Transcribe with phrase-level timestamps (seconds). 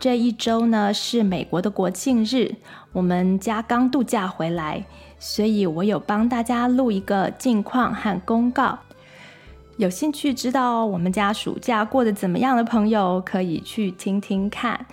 [0.00, 2.54] 这一周呢是美国的国庆日，
[2.92, 4.84] 我们家刚度假回来，
[5.18, 8.78] 所以我有帮大家录一个近况和公告。
[9.76, 14.86] 有兴趣知道我们家暑假过得怎么样的朋友，可以去听听看。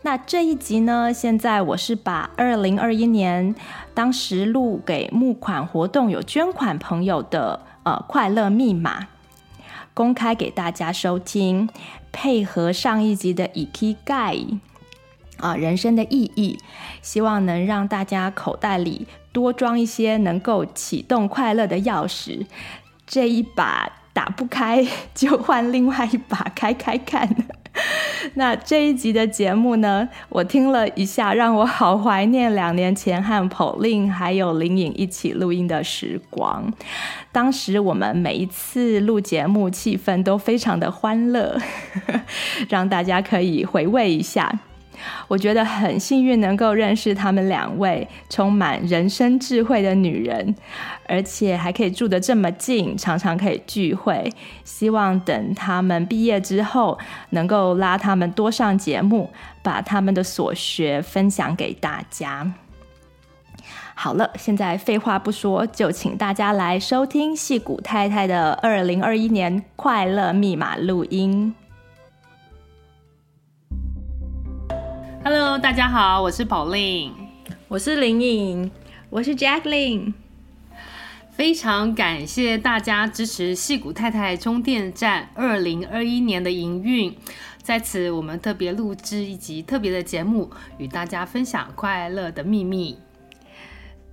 [0.00, 3.54] 那这一集呢，现在我是把二零二一年
[3.92, 9.08] 当时录给募款活动有捐款朋友的呃快乐密码
[9.92, 11.68] 公开给大家收听。
[12.12, 14.60] 配合上一集的 i k i g a
[15.38, 16.58] 啊，人生的意义，
[17.00, 22.46] 希望能让大家口袋里多装一些能够启动快乐的钥匙。
[23.06, 27.28] 这一把打不开， 就换另外一把开开看。
[28.34, 36.72] 那这一集的节目呢，我听了一下，让我好怀念两年前和 Paulin 还有林颖一起录音的时光。
[37.30, 41.56] 当时我们每一次录节目，气氛都非常的欢乐，
[42.68, 44.58] 让大家可以回味一下。
[45.28, 50.54] 我觉得很幸运能够认识他们两位充满人生智慧的女人，
[51.06, 54.32] 而且还可以住得这么近，常常可以聚会。
[54.64, 56.98] 希望等他们毕业之后，
[57.30, 59.30] 能够拉他们多上节目，
[59.62, 62.52] 把他们的所学分享给大家。
[63.94, 71.52] 好了，现在废话不说，就请大家来收听戏谷太太的二零二一年快乐密码录音。
[75.30, 77.10] Hello，大家好，我是 Pauline，
[77.68, 78.70] 我是林颖，
[79.10, 80.14] 我是 Jacqueline。
[81.32, 87.14] 非常感谢大家支持戏骨太太充电站二零二一年的营运。
[87.60, 92.96] 在此，我们特别录制一集特别的节目，与大家分享快乐的秘密。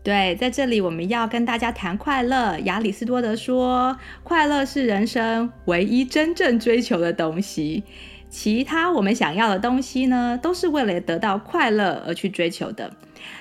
[0.03, 2.59] 对，在这里我们要跟大家谈快乐。
[2.65, 7.85] 亚里士多德说，快乐是人生唯一真正追求的东西。
[8.37, 12.91] 其他我们想要的东西呢，都是为了得到快乐而去追求的。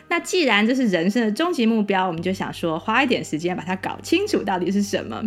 [0.09, 5.21] 那既然这是人生的终极目标，我们就想说，花一点时间把它搞清楚到底是什么。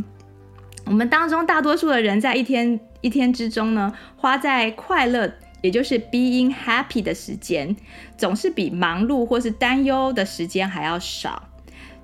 [0.86, 7.76] 我们当中大多数的人在一天一天之中呢，花在快乐，也就是 being happy 的时间，
[8.18, 11.50] 总是比忙碌或是担忧的时间还要少。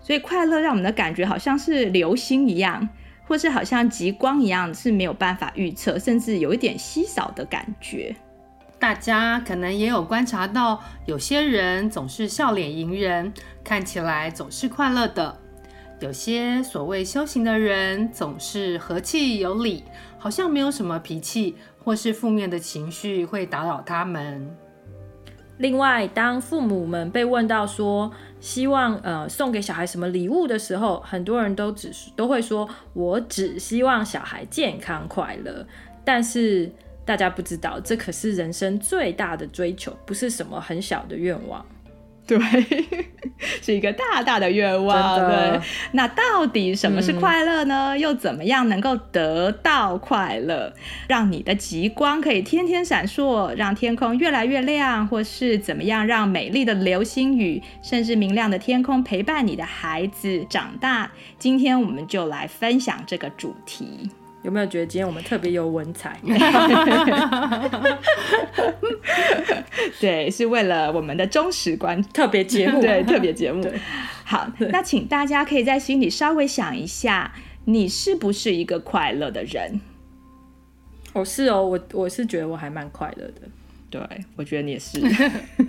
[0.01, 2.89] 所以快乐让我们的感觉好像是流星一样。
[3.27, 8.15] 或是好像极光一样是没有办法预测，甚至有一点稀少的感觉。
[8.79, 15.33] 大家可能也有观察到，有些人总是笑脸迎人，看起来总是快乐的；
[16.01, 19.85] 有些所谓修行的人总是和气有礼，
[20.17, 24.53] 好像没有什么脾气，或是负面的情绪会打扰他们。
[25.63, 35.65] 另外，当父母们被问到说希望呃送给小孩什么礼物的时候，很多人都只是都会说：“我只希望小孩健康快乐。”
[36.03, 36.69] 但是
[37.05, 41.65] 大家不知道，这可是人生最大的追求，不是什么很小的愿望。
[42.25, 42.39] 对，
[43.61, 45.19] 是一个大大的愿望。
[45.19, 45.59] 对，
[45.91, 47.89] 那到底什么是快乐呢？
[47.91, 50.73] 嗯、又怎么样能够得到快乐？
[51.07, 61.11] 让你的极光可以天天闪烁，让天空越来越亮，或是怎么样让美丽的流星雨，甚至明亮的天空陪伴你的孩子长大？
[61.37, 64.09] 今天我们就来分享这个主题。
[64.43, 66.19] 有没有觉得今天我们特别有文采？
[69.99, 72.81] 对，是为了我们的忠实观特别节目。
[72.81, 73.65] 对，特别节目。
[74.25, 77.33] 好，那请大家可以在心里稍微想一下，
[77.65, 79.79] 你是不是一个快乐的人？
[81.13, 83.41] 哦，是哦，我我是觉得我还蛮快乐的。
[83.89, 84.01] 对，
[84.35, 84.99] 我觉得你也是。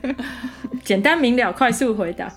[0.82, 2.32] 简单明了，快速回答。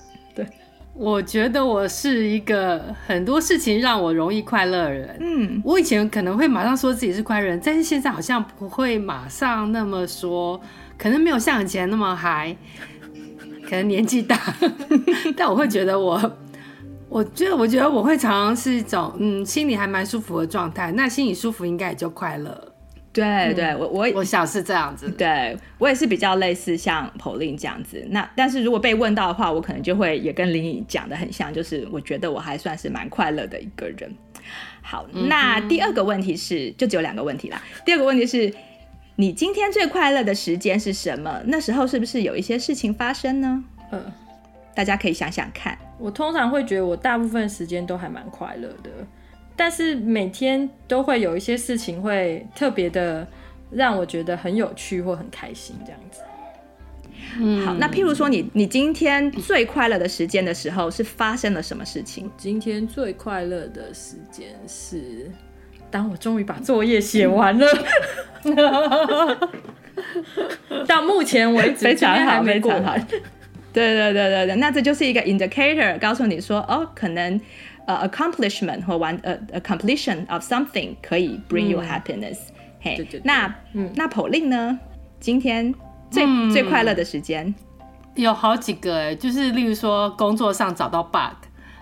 [0.98, 5.18] 我觉得我是一个很多事情让我容易快乐的人。
[5.20, 10.60] 嗯，我以前可能会马上说自己是快乐人，但是现在好像不会马上那么说，
[10.98, 12.56] 可能没有像以前那么嗨。
[13.70, 14.40] 可能年纪大，
[15.36, 16.20] 但我会觉得我，
[17.10, 20.90] 我觉得我觉得我会常常是一种嗯，心里还蛮舒服的状态。
[20.94, 22.74] 那心里舒服，应该也就快乐。
[23.22, 25.10] 对、嗯、对，我我我想是这样子。
[25.10, 28.06] 对我也是比较类似像 Pauline 这样子。
[28.12, 34.14] 那但是如果被问到的话，我可能就会也跟林颖讲的很像，就是我觉得我还算是蛮快乐的一个人。
[34.82, 37.62] 好，那第二个问题是，就只有两个问题啦。
[37.84, 38.54] 第二个问题是，
[39.16, 41.42] 你今天最快乐的时间是什么？
[41.48, 43.64] 那时候是不是有一些事情发生呢？
[43.92, 44.02] 嗯，
[44.76, 45.78] 大家可以想想看。
[46.00, 48.92] 我通常会觉得我大部分时间都还蛮快乐的，
[49.58, 53.28] 但是每天都会有一些事情会特别的
[53.72, 56.22] 让我觉得很有趣或很开心这样子。
[57.40, 62.30] 嗯，好，那譬如说你你今天最快乐的时间的时候是发生了什么事情？
[62.38, 65.30] 今天最快乐的时间是
[65.90, 67.68] 当我终于把作业写完了，
[70.88, 72.96] 到目前为止非常好，非常好。
[73.74, 77.40] 对对对对对，那这就是一个 indicator，告诉你说哦，可能
[77.88, 82.38] 呃 accomplishment 或完呃 a completion of something 可以 bring you happiness。
[82.80, 84.80] 嘿，那嗯，那 Pauline 呢？
[85.20, 85.74] 今天。
[86.10, 87.54] 最、嗯、最快乐的时间
[88.16, 91.36] 有好几个哎，就是例如说工作上找到 bug，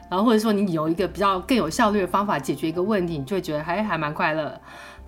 [0.09, 4.59] 然后或者说你有一个比较更有效率的方法解决一个问题，你就会觉得还还蛮快乐。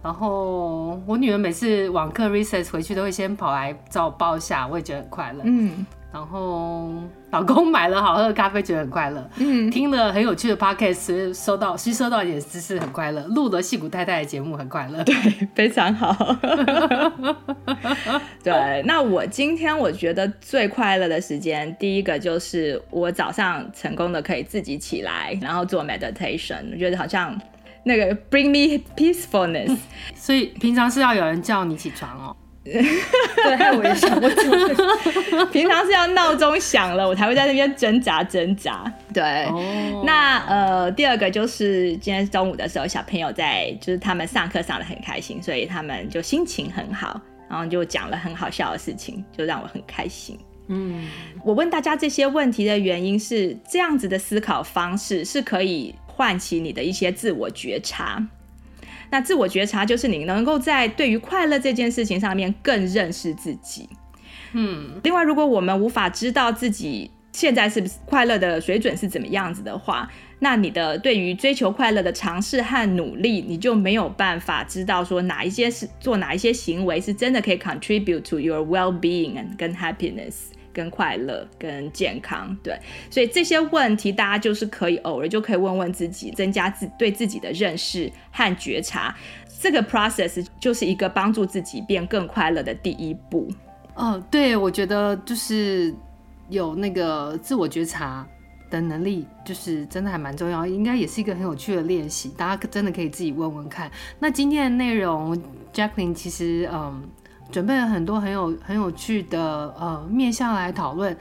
[0.03, 5.41] 然后我女儿每次网课 recess 回去都会先跑来找我抱一下，我也觉得很快乐。
[5.45, 5.83] 嗯。
[6.17, 6.89] 然后
[7.29, 9.29] 老公买了好喝的咖啡，觉得很快乐。
[9.37, 13.21] 嗯，听了很有趣的 podcast，收到吸收到一点知识，很快乐。
[13.27, 15.03] 录了戏骨太太的节目，很快乐。
[15.03, 15.13] 对，
[15.53, 16.35] 非常好。
[18.43, 27.39] 对，那我今天我觉得最快乐的时间，第一个就是我早上成功的可以自己起来，然后做 meditation，我觉得好像
[27.83, 29.77] 那个 bring me peacefulness。
[30.17, 32.35] 所以平常是要有人叫你起床哦。
[33.43, 35.45] 对，我也想不出。
[35.51, 38.91] 平常是要闹钟响了，我才会在那边挣扎挣扎。
[39.13, 40.05] 对，oh.
[40.05, 47.19] 那呃，第二个就是今天中午的时候，小朋友在就是他们上课上的很开心，所以他们就心情很好，
[47.49, 50.37] 然后就讲了很好笑的事情，就让我很开心。
[50.67, 51.07] 嗯，
[51.45, 58.21] 我问大家这些问题的原因是，这样子的思考方式是可以唤起你的一些自我觉察。
[59.09, 63.89] 那自我觉察就是你能够在对于快乐这件事情上面更认识自己。
[64.53, 70.09] 嗯，另外，如果我们无法知道自己现在是不是快乐的水准是怎么样子的话，
[70.39, 80.33] 那你的对于追求快乐的尝试和努力，你就没有办法知道说哪一些是做哪一些行为是真的可以 contribute to your well-being and 跟 happiness。
[80.77, 82.79] 跟快乐、跟健康，对，
[83.09, 89.15] 所以这些问题大家就是可以偶尔就可以问问自己，增加自对自己的认识和觉察。
[89.59, 93.47] 这个 process 就是一个帮助自己变更快乐的第一步。
[93.95, 95.91] 哦，对，我觉得就是
[96.49, 98.23] 有那个自我觉察
[98.69, 102.29] 的能力，就是真的还蛮重要，应该也是一个很有趣的练习。
[102.37, 103.89] 大家真的可以自己问问看。
[104.19, 105.35] 那今天的内容
[105.73, 107.01] jackline 其实嗯。
[107.51, 109.39] 准备了很多很有很有趣的
[109.79, 111.15] 呃面向来讨论。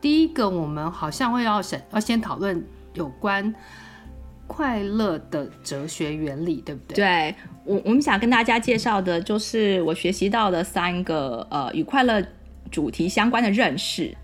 [0.00, 2.64] 第一个，我们好像会要先要先讨论
[2.94, 3.54] 有关
[4.46, 6.96] 快乐的哲学原理，对不对？
[6.96, 12.22] 对，我我们想跟大家介绍的就是我学习到的三个呃与快乐
[12.70, 14.16] 主题相关的认识。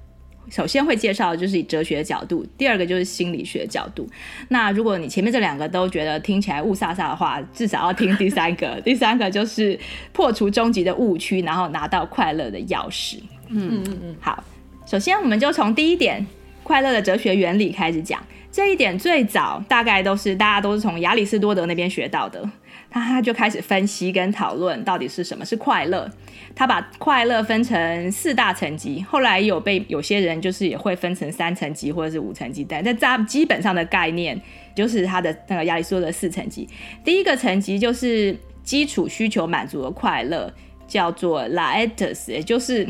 [0.51, 4.09] 首先会介绍的就是以哲学的角度，第二个就是心理学角度。
[4.49, 8.81] 那如果你前面这两个都觉得听起来雾煞煞的话，至少要听第三个。
[8.85, 9.79] 第三个就是
[10.13, 13.19] 破除终极的误区，然后拿到快乐的钥匙。
[13.49, 14.17] 嗯嗯嗯。
[14.21, 14.43] 好，
[14.87, 16.27] 首先我们就从第一点，
[16.63, 18.23] 快乐的哲学原理开始讲。
[18.51, 22.43] 这一点最早大概都是大家都是从亚里士多德那边学到的。
[22.91, 26.11] 他他就开始分析跟讨论到底是什么是快乐。
[26.55, 34.41] 他把快乐分成四大层级，后来有被有些人就是也会分成三层级或者是五层级，但在基本上的概念
[34.75, 36.69] 就是他的那个亚里士多德四层级。
[37.05, 40.53] 第一个层级就是基础需求满足的快乐，
[40.89, 42.85] 叫做 Laetus，也就是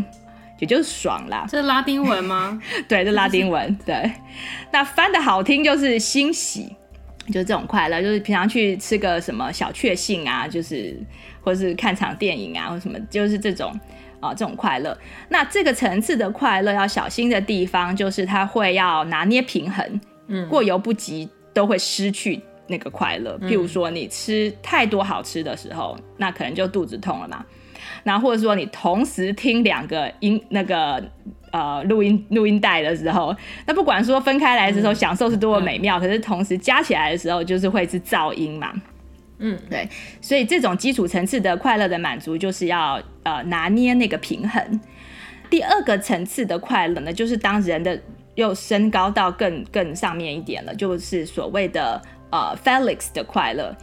[0.60, 1.44] 也就是爽啦。
[1.48, 2.58] 这是拉丁文吗？
[2.88, 3.76] 对，这拉丁文。
[3.84, 4.10] 对，
[4.72, 6.74] 那翻的好听就是欣喜。
[7.28, 10.96] 就是这种快乐，就是平常去吃个什么小确幸啊，就是
[11.40, 13.70] 或是看场电影啊，或什么，就是这种
[14.20, 14.96] 啊、呃，这种快乐。
[15.28, 23.38] 那这个层次的快乐要小心的地方，就是它会要拿捏平衡，嗯，过犹不及都会失去那个快乐。
[23.40, 27.44] 譬如说，你吃太多好吃的时候，那可能就肚子痛了嘛。
[28.04, 31.02] 那或者说，你同时听两个音那个。
[31.50, 38.70] 呃，录音录音带的时候，那不管说分开来的时候享受是多么美妙，嗯，可是同时加起来的时候，就是会是噪音嘛。
[39.38, 39.88] 嗯，对，
[40.20, 44.80] 所以这种基础层次的快乐的满足，就是要呃拿捏那个平衡。
[45.48, 47.98] 第二个层次的快乐呢，就是当人的
[48.34, 51.98] 又升高到更更上面一点了，就是所谓的
[52.30, 53.74] 呃 Felix 的快乐。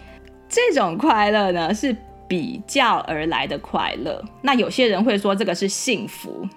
[0.48, 4.24] 这种快乐呢，是比较而来的快乐。
[4.41, 6.48] 那有些人会说这个是幸福。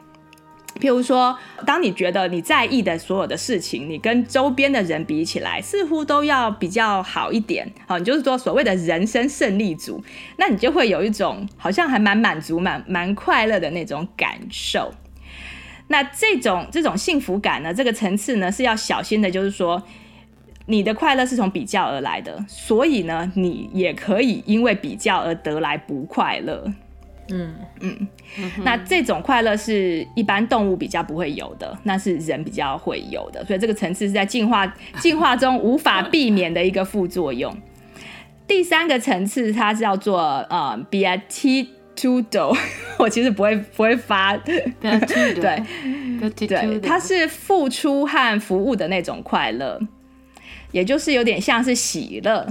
[0.79, 10.01] 譬如说，当你觉得你在意的所有的事情，你跟周边的人比起来，似乎都要比较好一点，好，你就是说所谓的人生胜利组，
[10.37, 14.95] 那你就会有一种好像还蛮满足、蛮蛮快乐的那种感受。
[15.89, 19.83] 那这种这种幸福感呢，这个层次呢是要小心的，就是说
[20.71, 26.63] 你的快乐是从比较而来的，所以呢，你也可以因为比较而得来不快乐。
[27.31, 27.55] 嗯。
[27.81, 28.07] 嗯，
[28.63, 34.67] 那这种快乐是一般动物比较不会有的，那是人比较会有的，所以这个层次是在进化
[35.01, 37.57] 进化中无法避免的一个副作用。
[38.47, 42.55] 第三个层次它叫做呃 beatitudo，
[42.99, 44.61] 我其实不会不会发， 对。
[46.47, 49.81] 对，它是付出和服务的那种快乐，
[50.73, 52.47] 也就是有点像是喜乐。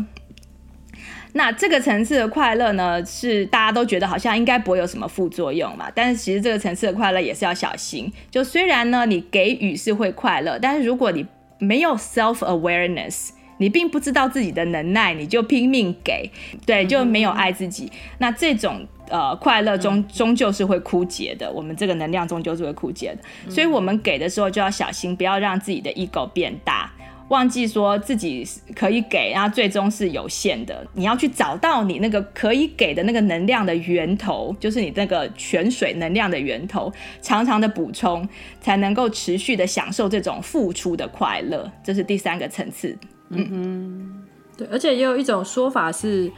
[1.33, 5.91] 那这个层次的快乐呢，是大家都觉得好像应该不会有什么副作用嘛？
[5.93, 8.11] 但是其实这个层次的快乐也是要小心。
[8.31, 11.23] 就虽然呢，你给予是会快乐，但是如果你
[11.59, 16.31] 没有 self awareness，你并不知道自己的能耐，你就拼命给，
[16.65, 17.85] 对，就没有爱自己。
[17.85, 23.51] 嗯、那这种呃快乐终终究是会枯竭的，我们这个能量终究是会枯竭的。
[23.51, 26.91] 所以我们给的时候就要小心，不要让自己的 ego 变大。
[27.29, 30.85] 忘记说自己可以给，然后最终是有限的。
[30.93, 36.91] 你要去找到你那个可以给的那个能量的源头，就是你那个泉水能量的源头，
[37.21, 38.27] 常常的补充，
[38.61, 41.71] 才能够持续的享受这种付出的快乐。
[41.83, 42.97] 这是第三个层次。
[43.29, 44.23] 嗯嗯，
[44.55, 46.31] 对，而且也有一种说法是。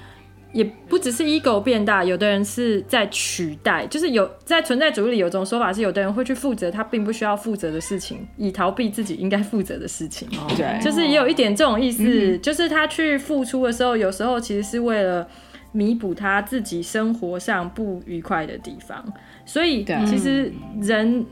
[0.51, 10.27] 也不只是 ego 变大，有的人是在取代，就是有在存在主义里有一种说法是，有的人会去负责他并不需要负责的事情，以逃避自己应该负责的事情。
[10.57, 15.27] 对，就是也有一点这种意思，嗯、就是他去付出的时候，有时候其实是为了
[15.71, 19.05] 弥补他自己生活上不愉快的地方。
[19.45, 20.51] 所以其实
[20.81, 21.23] 人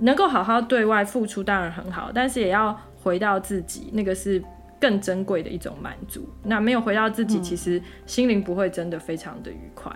[0.00, 4.40] 能够好好对外付出当然很好，但是也要回到自己，那个是。
[4.80, 9.94] 更珍贵的一种满足，那没有回到自己，嗯、其实心灵不会真的非常的愉快。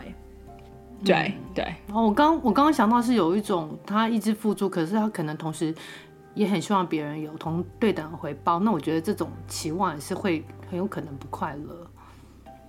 [1.05, 1.65] 对、嗯、对。
[1.87, 5.75] 然后我刚我刚刚想到是有一种他一直付出，可是他可能同时
[6.35, 8.61] 也很希望别人有同对等的回报。
[8.61, 11.87] 那我觉得这种期望也是会很有可能不快乐。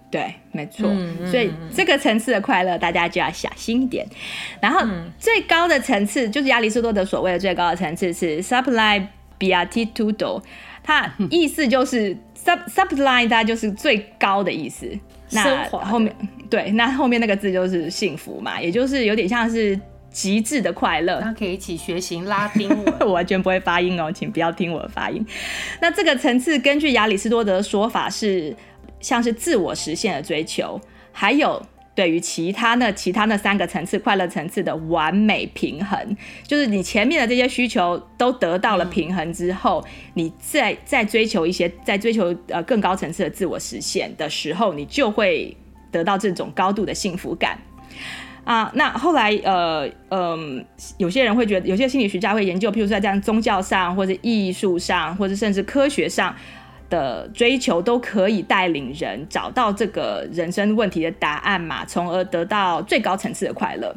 [0.09, 0.87] 对，没错。
[0.89, 4.07] 嗯、所以这个层次的快乐，大家就要小心一点。
[4.61, 4.79] 然后
[5.19, 9.05] 最高的层次，就是亚里士多德所谓的最高的层次是 supply
[9.37, 10.41] beatitudo。
[10.85, 14.87] 它意思就是 sub subline，它就是最高的意思。
[15.31, 16.15] 那后面
[16.47, 19.77] 对，那后面那个字就是幸福嘛，也就是有点像是
[20.11, 21.19] 极致的快乐。
[21.19, 25.25] 大家可以一起学习拉丁文， 我完全不会发音哦，请不要听我的发音。
[25.81, 28.55] 那这个层次，根据亚里士多德的说法是，
[28.99, 30.79] 像是自我实现的追求，
[31.11, 31.59] 还有。
[31.95, 35.97] 对于其他那其他那三个层次快乐层次的完美平衡，
[36.45, 39.83] 就是你前面的这些需求都得到了平衡之后，
[40.13, 45.55] 你再再追求一些，再追求呃更高层次的自我实现的时候，你就会
[45.89, 47.57] 得到这种高度的幸福感
[48.43, 48.69] 啊。
[48.75, 50.65] 那后来呃嗯、呃，
[50.97, 56.35] 有些人会觉得，有些心理学家会研究，譬如说在这样宗教上，或者艺术上，或者甚至科学上。
[56.89, 63.95] 的追求都可以带领人找到这个人生问题的答案嘛，从而得到最高层次的快乐。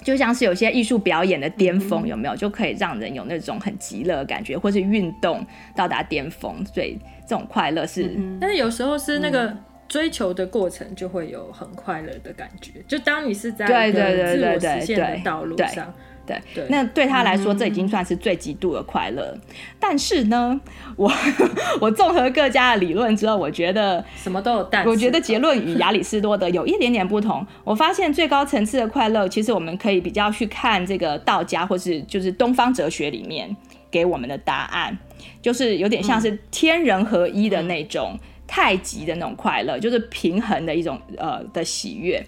[0.00, 6.96] 就像是有些艺术表演的巅峰，有没有就可以让人有那种很极乐的感觉，或是运动到达巅峰，所以
[7.26, 8.16] 这种快乐是。
[8.40, 9.54] 但是有时候是那个
[9.88, 14.00] 追求的过程就会有很快乐的感觉，就当你是在一个
[14.36, 15.92] 自我实现的道路上。
[16.28, 19.22] 对，对，那对他来说，这已经算是最极度的快乐。
[19.34, 19.40] 嗯、
[19.80, 20.60] 但是呢，
[20.96, 21.10] 我
[21.80, 24.84] 我综合各家的理论之后，我觉得什么都有但。
[24.86, 27.44] 我觉得结论与亚里士多德有一点点不同。
[27.64, 33.56] 我发现最高层次的快乐，其实我们可以比较去看这个道家或是就是东方哲学里面
[33.90, 34.96] 给我们的答案，
[35.40, 38.12] 就是有点像是天人合一的那种。
[38.14, 42.20] 嗯太极的那种快乐，就是平衡的一种呃的喜悦。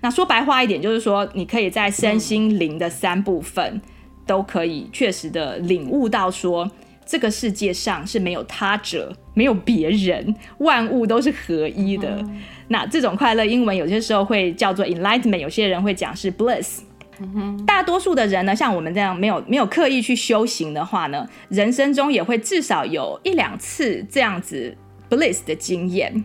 [0.00, 3.82] 那说白话一点，就是说你可以在身心灵的三部分
[4.24, 6.70] 都可以确实的领悟到说，
[7.04, 12.08] 这个世界上是没有他者，没有别人，万物都是合一的。
[12.20, 16.82] 嗯、那这种快乐，英文有些时候会叫做 enlightenment，有些人会讲是 bliss。
[17.20, 24.76] 嗯，大多数的人呢，像我们这样没有没有刻意去修行的话呢，人生中也会至少有一两次这样子。
[25.10, 26.24] Bliss 的经验，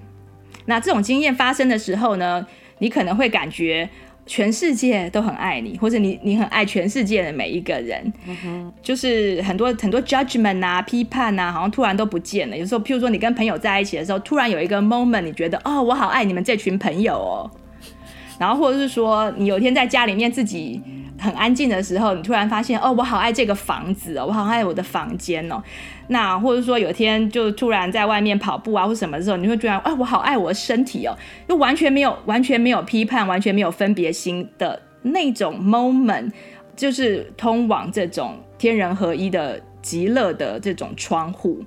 [0.65, 2.45] 那这种经验发生的时候呢，
[2.79, 3.89] 你可能会感觉
[4.25, 8.13] 全世界都很爱你，或者你你很爱全世界的每一个人，
[8.83, 12.57] 就是很多很多 judgment 啊、批判啊，好像突然都不见了。
[12.57, 17.49] 有时候，譬如说你跟朋友在一起的时候，突然有一个 moment，你觉得哦，我好爱你们这群朋友哦。
[18.39, 20.81] 然后或者是说，你有一天在家里面自己
[21.19, 25.61] 很安静的时候，你突然发现哦，我好爱这个房子哦，我好爱我的房间哦。
[26.07, 31.13] 那或者说有一天就突然在外面跑步啊或什么的时候，你会觉得哎，我好爱我的身体哦，
[31.47, 36.31] 就完全没有完全没有批判，完全没有分别心的那种 moment，
[36.75, 41.61] 就是通往这种天人合一的极乐的这种窗户。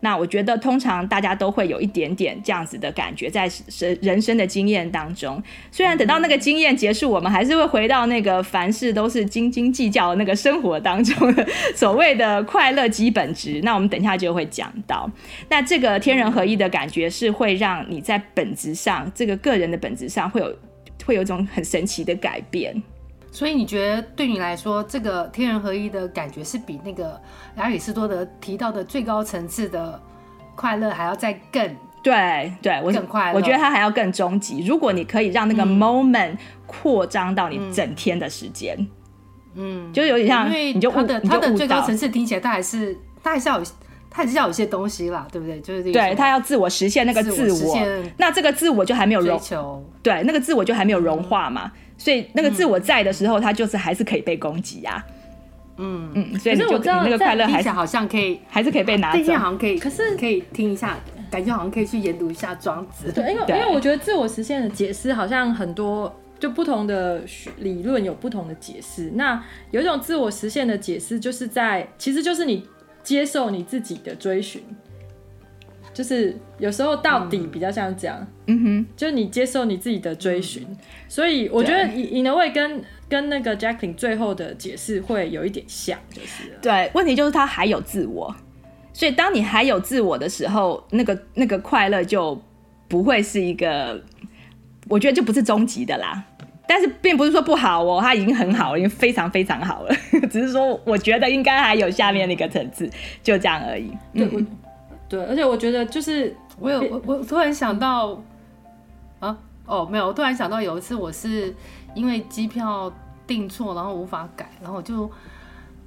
[0.00, 5.42] 那我觉得，通常大家都会有一点点这样子的感觉，在人人生的经验当中。
[5.70, 13.60] 虽然等到那个经验结束，我们还是会回到那个凡事都是斤斤计较的那个生活当中的所谓的快乐基本值。
[13.62, 15.10] 那我们等一下就会讲到。
[15.48, 20.56] 那这个天人合一的感觉，是会让你在本质上，这个个人的本质上，会有
[21.04, 22.82] 会有种很神奇的改变。
[23.36, 27.20] 所以你觉得对你来说，这个天人合一的感觉是比那个
[27.58, 30.00] 亚里士多德提到的最高层次的
[30.54, 33.36] 快乐还要再更对对，我更快乐。
[33.36, 34.64] 我觉得它还要更终极。
[34.64, 38.74] 如果你可以让那个 moment 扩张到你整天的时间，
[39.52, 43.64] 嗯，就是有点像，因为你就它的它的最高层次听起来，它还是它还是要有
[44.08, 45.60] 它还是要有些东西啦，对不对？
[45.60, 47.78] 就是对，它要自我实现那个自我，
[48.16, 49.38] 那这个自我就还没有融，
[50.02, 51.70] 对，那个自我就还没有融化嘛。
[51.98, 55.06] 所以那个自我在的时候，他、嗯、就是还是可以被攻击呀、啊。
[55.78, 59.32] 嗯嗯，所以你就你那个快乐还是好像可以，还是可以被拿走。
[59.34, 60.96] 好像可以，可是可以听一下，
[61.30, 63.12] 感觉好像可以去研读一下庄子。
[63.12, 67.22] 对，因为因为我觉得自我实现的解释好像很多，就不同的
[67.58, 69.10] 理论有不同的解释。
[69.14, 72.66] 那有一种自我实现的解释，就是在其实就是你
[73.02, 74.62] 接受你自己的追寻。
[75.96, 80.76] 就是有时候到底比较像这样，嗯哼，就是你接受你自己的追寻，嗯、
[81.08, 88.36] 所以我觉得 in a way 跟跟那个 Jacqueline 最后的解释会有一点像，就是对，问题就是他还有自我，
[88.92, 92.38] 所以当你还有自我的时候，那个那个快乐就
[92.88, 93.98] 不会是一个，
[94.90, 96.22] 我觉得就不是终极的啦。
[96.68, 99.96] 但是并不是说不好哦，他已经很好了，已经非常非常好了，
[100.28, 102.86] 只是说我觉得应该还有下面那个层次，
[103.22, 103.90] 就这样而已。
[104.12, 104.28] 对。
[104.30, 104.46] 嗯
[105.08, 108.20] 对，而且我觉得就是我有我我突然想到
[109.20, 111.54] 啊哦没有，我突然想到有一次我是
[111.94, 112.92] 因为机票
[113.26, 115.10] 订错，然后无法改，然后我就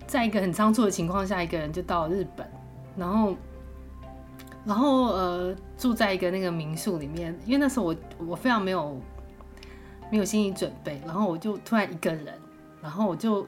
[0.08, 2.50] 在一个很仓促的情况下，一个人就到了日本，
[2.96, 3.36] 然后
[4.66, 7.96] 然后呃住在一个那个民宿里面，因为那时候我
[8.28, 9.00] 我非常没有
[10.10, 12.34] 没有心理准备，然后我就突然一个人，
[12.82, 13.46] 然后我就。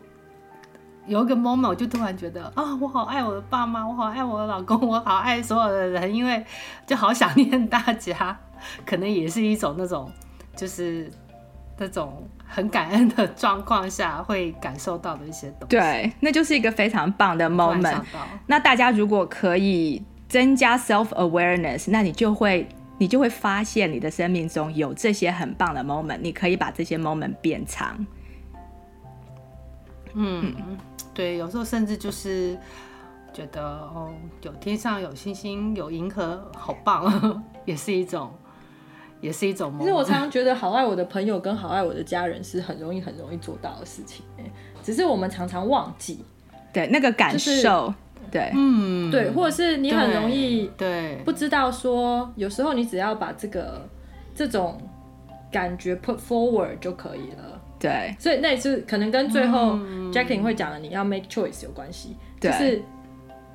[1.07, 6.43] 有一个 moment，我就突然觉得啊，我好爱我的爸妈，我好爱我的老公，我好爱所有的人，因为
[6.85, 8.37] 就好想念大家，
[8.85, 10.11] 可能也是一种那种，
[10.55, 11.11] 就是
[11.77, 15.75] 那种很感恩的状况下会感受到的一些东西。
[15.75, 18.01] 对，那就是一个非常棒的 moment。
[18.45, 22.67] 那大家如果可以增加 self awareness，那你就会
[22.99, 28.05] 你就会发现你的生命中有这些很棒的 moment，你可以把这些 moment 变长。
[30.13, 30.53] 嗯。
[30.57, 30.77] 嗯
[31.13, 32.57] 对，有时候甚至就是
[33.33, 38.31] 觉得哦，有天上有星星，有银河，好棒， 也是一种，
[39.19, 39.81] 也是一种梦。
[39.81, 44.25] 其实我常常觉得，好爱我的朋友跟好爱我的家人是很容易、很容易做到的事情，
[44.81, 46.23] 只是我们常常忘记，
[46.71, 53.85] 对那个感受，就是、对，嗯，对，或者是你很容易对不知道说，有时候你只要把这个
[54.33, 54.81] 这种
[55.51, 57.60] 感觉 put forward 就可以了。
[57.81, 59.75] 对，所以那也是可能跟最后
[60.13, 62.15] Jacqueline 会讲的你要 make choice 有关系。
[62.39, 62.79] 就是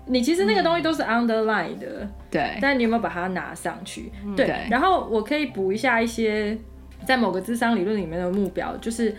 [0.04, 4.12] 你其实那个东西都是 underline 的，对，但你有没有把它拿上去？
[4.36, 4.66] 对。
[4.68, 6.58] 然后我可以补一下一些
[7.04, 9.14] 在某个智商理论里面的目标，就是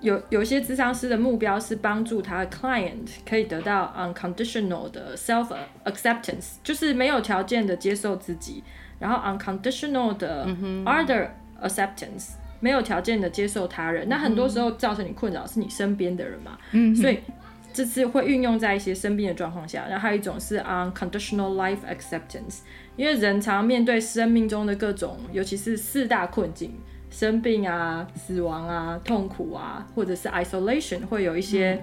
[0.00, 5.48] 有有一些智商师的目标是帮助他的 client 可以得到 unconditional 的 self
[5.84, 8.62] acceptance，就是没有条件的接受自己，
[8.98, 10.46] 然后 unconditional 的
[10.84, 11.28] other
[11.62, 12.32] acceptance。
[12.60, 17.18] 没有条件的接受他人，那很多时候造成你困扰是你身边的人嘛，嗯、所以
[17.72, 19.84] 这次会运用在一些生病的状况下。
[19.88, 22.60] 然后还有一种是 unconditional life acceptance，
[22.96, 26.74] 因为人常面对生命中的各种，尤其是四大困境：
[27.10, 31.78] 生病啊、死亡啊、痛苦啊，或者是 isolation，会有一些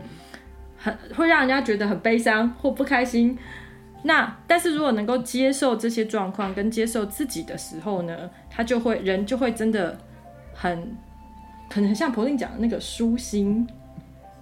[0.78, 3.38] 很会让人家觉得很悲伤或不开心。
[4.06, 9.98] 那但是如果能够接受这些状况跟接受自己的时候呢，他就会人就会真的。
[10.54, 10.96] 很
[11.70, 13.68] 可能很像柏林讲的那个舒心，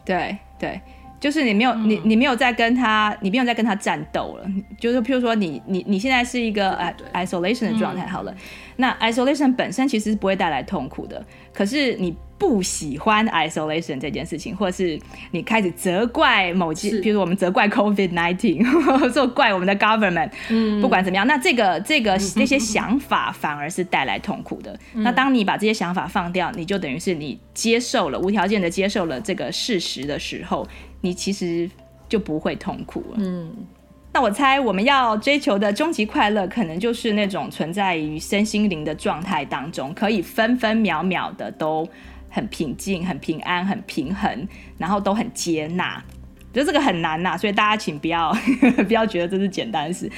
[0.04, 0.82] 对对，
[1.19, 4.45] 就是你没有、嗯、你你没有在跟他，你没有在跟他战斗了。
[4.80, 6.78] 就是譬如说你你你现在是一个
[7.13, 8.38] isolation 的状态，好了，嗯、
[8.78, 14.99] 那 isolation 本身其实是不会带来痛苦的，可是你不喜欢 isolation 这件事情，或者是
[15.30, 18.65] 你开始责怪某些，比如说我们责怪 COVID nineteen，
[19.13, 24.75] 或怪我们的 government，嗯，不管怎么样，那这个这个那些想法反而是带来痛苦的。
[24.95, 30.67] 嗯、那当你把这些想法放掉，你就等于是你接受了无条件的接受了这个事实的时候，
[31.01, 31.69] 你其实
[32.10, 33.17] 就不会痛苦了。
[33.19, 33.54] 嗯。
[34.13, 41.88] 那我猜我们要追求的终极快乐，可能就是那种存在于身心灵的状态当中，可以分分秒秒的都
[42.32, 44.48] 很平静、很平安、很平衡，
[44.80, 46.04] 然后都很接纳。
[46.52, 48.36] 觉得这个很难呐、啊，所以大家请不要
[48.88, 50.12] 不要觉得这是简单事。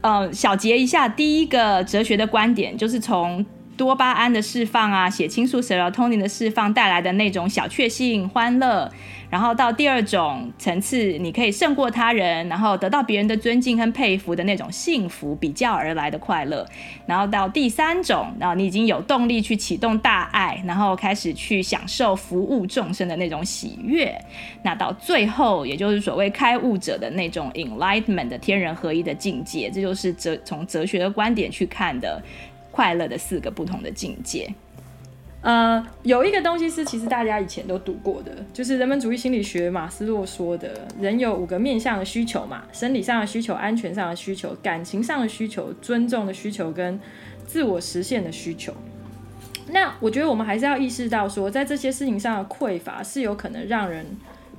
[0.00, 8.90] 呃，小结一下，第一个哲学的观点就是从多巴胺的释放啊，血清素、serotonin 的释放带来的那种小确幸、欢乐。
[9.32, 16.68] 然后到第二种层次，你可以胜过他人，然后得到别人的尊敬和佩服的那种幸福，比较而来的快乐。
[17.06, 24.14] 然后到第三种，然后你已经有动力去启动大爱，然后开始去享受服务众生的那种喜悦。
[24.62, 32.22] 那到最后，也就是所谓开悟者的那种 enlightenment 的天人合一的境界，这就是哲从哲学的观点去看的
[32.70, 34.46] 快乐的四个不同的境界。
[35.42, 46.98] 呃，有一个东西是其实大家以前都读过的，就是人本主义心理学马斯洛说的，人有五个面向的需求嘛，生理上的需求、安全上的需求、感情上的需求、尊重的需求跟
[47.44, 48.72] 自我实现的需求。
[49.70, 54.06] 那我觉得我们还是要意识到说，在这些事情上的匮乏是有可能让人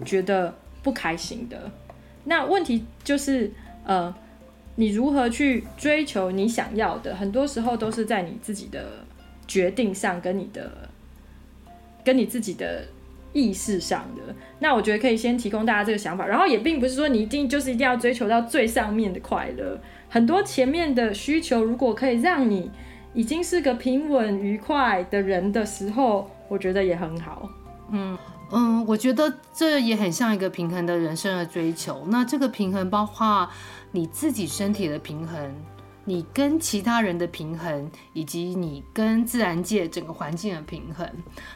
[0.03, 1.71] 觉得不开心的。
[2.25, 3.49] 那问题就是，
[3.85, 4.13] 呃，
[4.75, 9.05] 你如何去追求你想要的，很多时候都是在你自己的。
[9.47, 10.89] 决定上跟你的，
[12.03, 12.85] 跟你自己的
[13.33, 19.79] 意识上的，那我觉得可以先提供大家这个想法，然后也并不是说你一定就是一定要追求到最上面的快乐，
[20.09, 22.69] 很多前面的需求如果可以让你
[23.13, 27.49] 已经是个平稳愉快的人的时候，我觉得也很好。
[27.91, 28.17] 嗯
[28.51, 32.03] 嗯，我觉得这也很像一个平衡的人生的追求。
[32.07, 33.49] 那这个平衡包括
[33.91, 35.51] 你自己身体的平衡。
[36.05, 41.09] 你跟其他人的平衡，以及你跟自然界整个环境的平衡。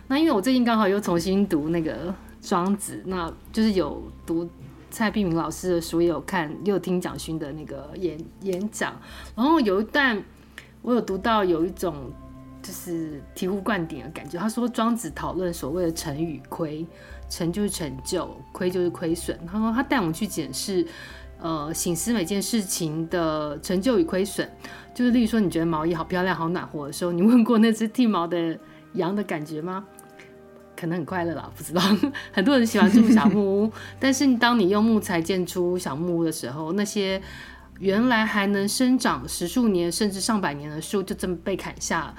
[0.07, 2.09] 那因为我最近刚好又重新读那个
[2.41, 4.49] 《庄子》，那就是有读
[4.89, 8.95] 蔡璧明老师的书，也有看，也有听蒋勋的那个演演讲。
[9.35, 10.23] 然后有一段
[10.81, 12.09] 我有读到有一种
[12.61, 14.39] 就是醍醐灌顶的感觉。
[14.39, 16.87] 他说庄子讨论所谓的成与亏，
[17.29, 19.37] 成就是成就，亏就是亏损。
[19.45, 20.87] 他说他带我们去检视。
[21.39, 24.49] 呃，醒思每件事情的成就与亏损，
[24.93, 28.57] 就是例如说，你觉得毛衣好漂亮、好暖和的时候，你问过那只剃毛的
[28.93, 29.85] 羊的感觉吗？
[30.75, 31.81] 可能很快乐啦，不知道。
[32.33, 37.21] 很多人喜欢住小木屋，但是当你用木材建出小木屋的时候，那些
[37.79, 42.13] 原来还能生长十数年甚至上百年的树，就这么被砍下。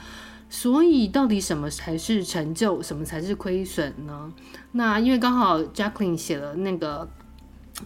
[0.48, 4.32] 所以，到底什么才是成就，什么才是亏损呢？
[4.72, 7.08] 那因为刚好 Jacqueline 写了那个。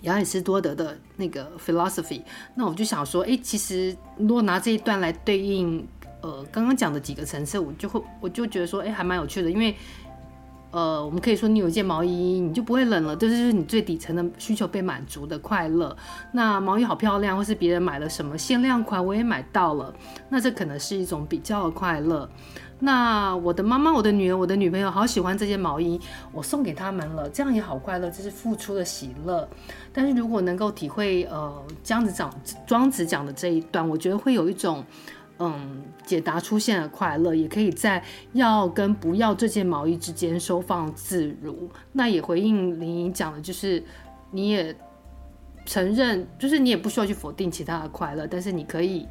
[0.00, 2.22] 亚里士多德的那个 philosophy，
[2.54, 5.86] 那我就想说，哎、其实如果拿这一段来对应，
[6.22, 9.76] 呃，刚刚讲的几个层次，我就会，我就觉得说，哎、还蛮有趣的，因为，
[10.70, 15.94] 呃，我们可以说，你有一件毛衣，你就不会冷了，这就是你最底层的需求被满足的快乐。
[16.32, 19.94] 那毛衣好漂亮，或是别人买了什么限量款，我也买到了，
[20.28, 22.28] 那这可能是一种比较的快乐。
[22.84, 26.00] 那我的妈妈、我的女儿、我的女朋友好喜欢这件毛衣，
[26.32, 29.48] 我送给他们了，这样也好快乐，这是付出的喜乐。
[29.92, 32.28] 但是如果能够体会，呃，这样子讲
[32.66, 34.84] 庄子讲的这一段，我觉得会有一种，
[35.38, 41.70] 嗯，解答出现的快乐，也可以在要跟不要这件毛衣之间收放自如。
[41.92, 43.80] 那也回应林颖讲的，就是
[44.32, 44.74] 你也
[45.64, 49.06] 承认，就是你也不需要去否定其他的快乐，但是你可以，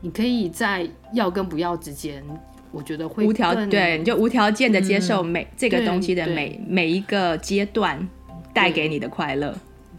[0.00, 2.24] 你可以在要跟不要之间。
[2.72, 8.06] 我觉得会无条对，你就无条件的接受每、嗯、这个东西的每每一个阶段
[8.52, 9.54] 带给你的快乐。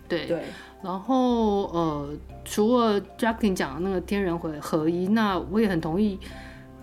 [0.08, 0.42] 对对。
[0.84, 2.10] 然后呃，
[2.46, 6.20] 除了 Jacqueline 讲的那个天人合合一，那我也很同意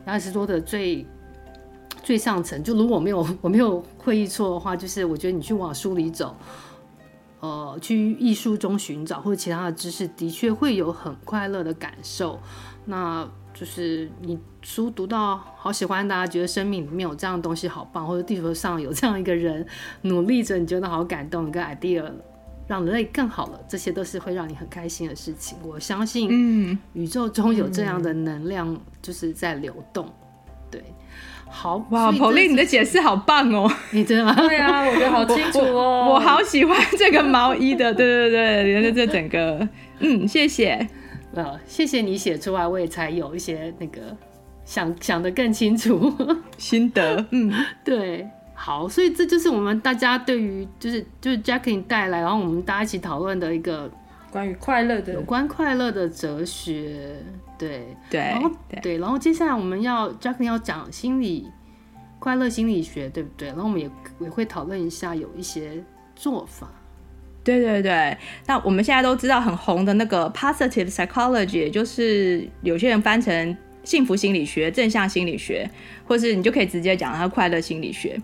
[0.07, 1.07] 亚里士多德最
[2.03, 2.63] 最上层。
[2.63, 6.37] 就如果我没有 我没有会意错的话，就是我觉得你去往书里走，
[7.41, 12.41] 呃，去艺术中寻找或者其他的知识，的确会有很快乐的感受。
[12.85, 13.29] 那。
[13.55, 19.65] 就是你书读到好喜欢，大家觉得生命里面有这样的东西好棒，或者地球上有这样一个人
[20.03, 22.05] 努力着，你觉得好感动，一个 idea
[22.67, 25.57] 让人类更好了，这些都是会让你很开心的事情。
[25.63, 30.13] 我相信，嗯，宇宙中有这样的能量，就是在流动。
[30.69, 30.83] 对，
[31.49, 34.35] 好哇，Pauline，你的解释好棒哦，你真的吗？
[34.49, 39.69] 对啊，我觉得好清楚哦，我，我好喜欢这个毛衣的，对对对，连着这整个，
[40.01, 40.89] 嗯，谢谢。
[41.35, 44.17] 呃，谢谢你写出来，我也才有一些那个
[44.65, 46.13] 想想的更清楚
[46.57, 47.25] 心得。
[47.31, 47.53] 嗯，
[47.85, 53.91] 对，好，所以这就是我们大家对于就是就是 Jacqueline 带来，然后我们大家一起讨论的一个
[54.31, 57.17] 关于快乐的有关快乐的哲学，
[57.59, 61.51] 对对，然后对对，然后接下来我们要 Jacqueline 要讲心理
[62.19, 63.49] 快乐心理学，对不对？
[63.49, 66.71] 然后我们也也会讨论一下有一些做法。
[67.45, 75.69] 对对对，那我们现在都知道很红的那个 positive psychology，也就是有些人翻成幸福心理学、正向心理学，
[76.07, 78.19] 或是你就可以直接讲它快乐心理学。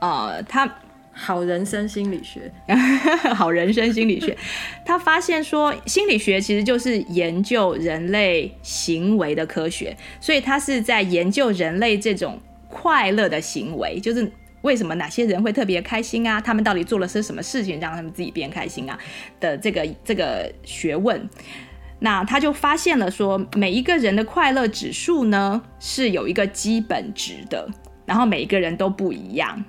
[0.00, 0.70] 呃，他
[1.12, 2.52] 好人生心理学，
[3.34, 4.36] 好人生心理学，
[4.84, 14.30] 他发现说心理学其实就是研究人类行为的科学，所以他是在研究人类这种快乐的行为，就是。
[14.62, 16.40] 为什么哪些人会特别开心啊？
[16.40, 18.98] 他们到底做了些什么事情让他们自己变开心啊？
[19.38, 21.28] 的这个这个学问，
[22.00, 27.68] 那他就发现了说，每一个人的快乐指数呢是有一个基本值的，
[28.04, 29.64] 然后每一个人都不一样。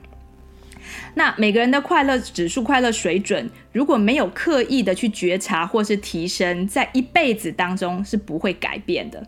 [1.13, 9.23] 那每个人的快乐指数、快乐水准，如果没有刻意的去觉察或是提升，在一辈子当中是不会改变的。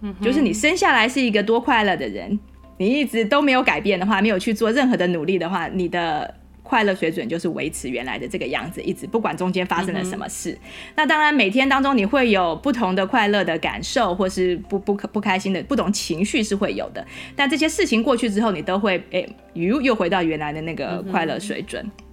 [0.00, 2.38] 嗯，就是你生下来是一个多快乐的人。
[2.76, 10.50] 你一直都没有改变的话，没有去做任何的努力的话，你的快乐水准就是维持原来的这个样子，一直不管中间发生了什么事。
[10.52, 10.58] 嗯、
[10.96, 17.06] 那当然，每天当中你会有不同的快乐的感受，或是不不不开心的不同情绪是会有的。
[17.36, 21.84] 但这些事情过去之后，你都会诶，又、欸、又回到原来的那个快乐水准。
[21.84, 22.03] 嗯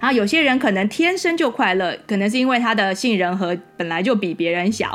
[0.00, 4.90] 然后有些人可能天生就快乐，可能是因为他的杏仁核本来就比别人小，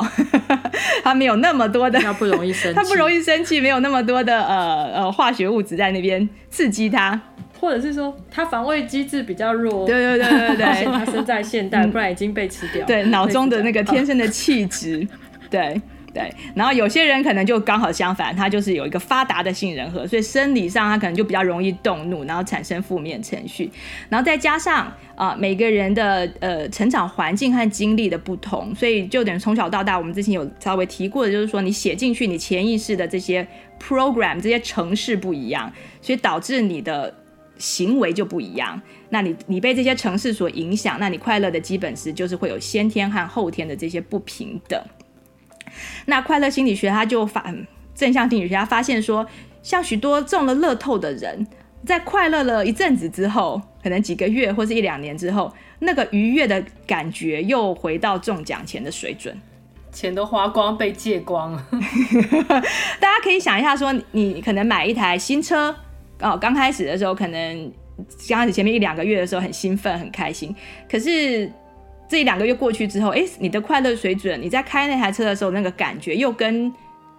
[1.02, 7.20] 他没有那么多的，他不容易生气， 他不容易生气，没有那么多的呃呃化学物质在那边刺激他，
[7.58, 15.06] 或者是说他防卫机制比较弱，对对对对对， 他生在现代，不然已经被吃掉，对脑中的那个天生的气质，
[15.50, 15.80] 对。
[16.16, 23.70] 对，然后有些人可能就刚好相反，他就是有一个发达的杏仁核，所以生理上他可能就比较容易动怒，然后产生负面情绪，
[24.08, 33.46] 然后再加上啊、每个人的呃成长环境和经历的不同，所以就等于从小到大，我们之前有稍微提过的，就是说你写进去你潜意识的这些
[33.78, 37.12] program 这些程式不一样，所以导致你的
[37.58, 38.80] 行为就不一样。
[39.10, 44.80] 那你你被这些程式所影响，那你快乐的基本是就是会有先天和后天的这些不平等。
[46.06, 49.26] 那快乐心理学他就反正向心理学，他发现说，
[49.62, 51.46] 像许多中了乐透的人，
[51.84, 59.34] 在快乐了一阵子之后，可能几个月或是一两年之后，那个愉悦的感觉又回到中奖前的水准，
[59.90, 61.66] 钱都花光，被借光了。
[63.00, 65.74] 大家可以想一下，说你可能买一台新车
[66.20, 67.72] 哦，刚开始的时候，可能
[68.28, 70.54] 刚开始前面一两个月的时候很兴奋很开心，
[70.90, 71.50] 可是。
[72.08, 76.72] 这一两个月过去之后，哎，你的快乐水准，你在开那台车的时候，那个感觉又跟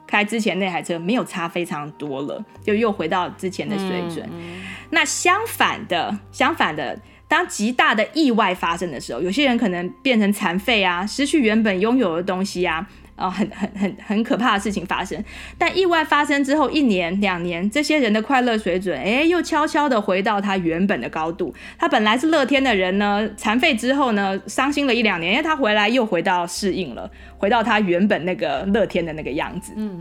[0.06, 4.28] 开之前那台车没有差非常多了，就又回到之前的水准。
[4.92, 6.98] 那相反的，相反的，
[7.28, 12.88] 当极大的意外发生的时候，有些人可能变成残废啊，失去原本拥有的东西啊。
[13.18, 15.22] 啊，很很很很可怕的事情发生，
[15.58, 21.54] 但意外发生之后一年两年，这些人的快乐水准，哎，又悄悄的回到他原本的高度。
[21.78, 29.74] 他本来是乐天的人呢，残废之后呢，伤心了一两年，因为他回来又回到适应了，回到他原本那个乐天的那个样子。
[29.76, 30.00] 嗯。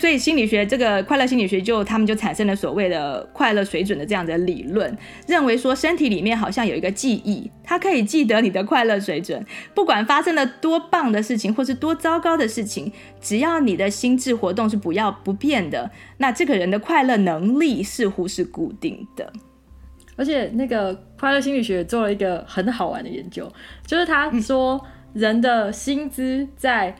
[0.00, 19.30] 所以心理学这个快乐心理学就他们就产生了所谓的快乐水准的这样的理论，认为说身体里面好像有一个记忆，它可以记得你的快乐水准，不管发生了多棒的事情或是多糟糕的事情，只要你的心智活动是不要不变的，那这个人的快乐能力似乎是固定的。
[20.16, 23.46] 而且那个快乐心理学做了一个很好玩的研究，
[23.86, 24.80] 就是他说
[25.12, 26.96] 人的薪资在，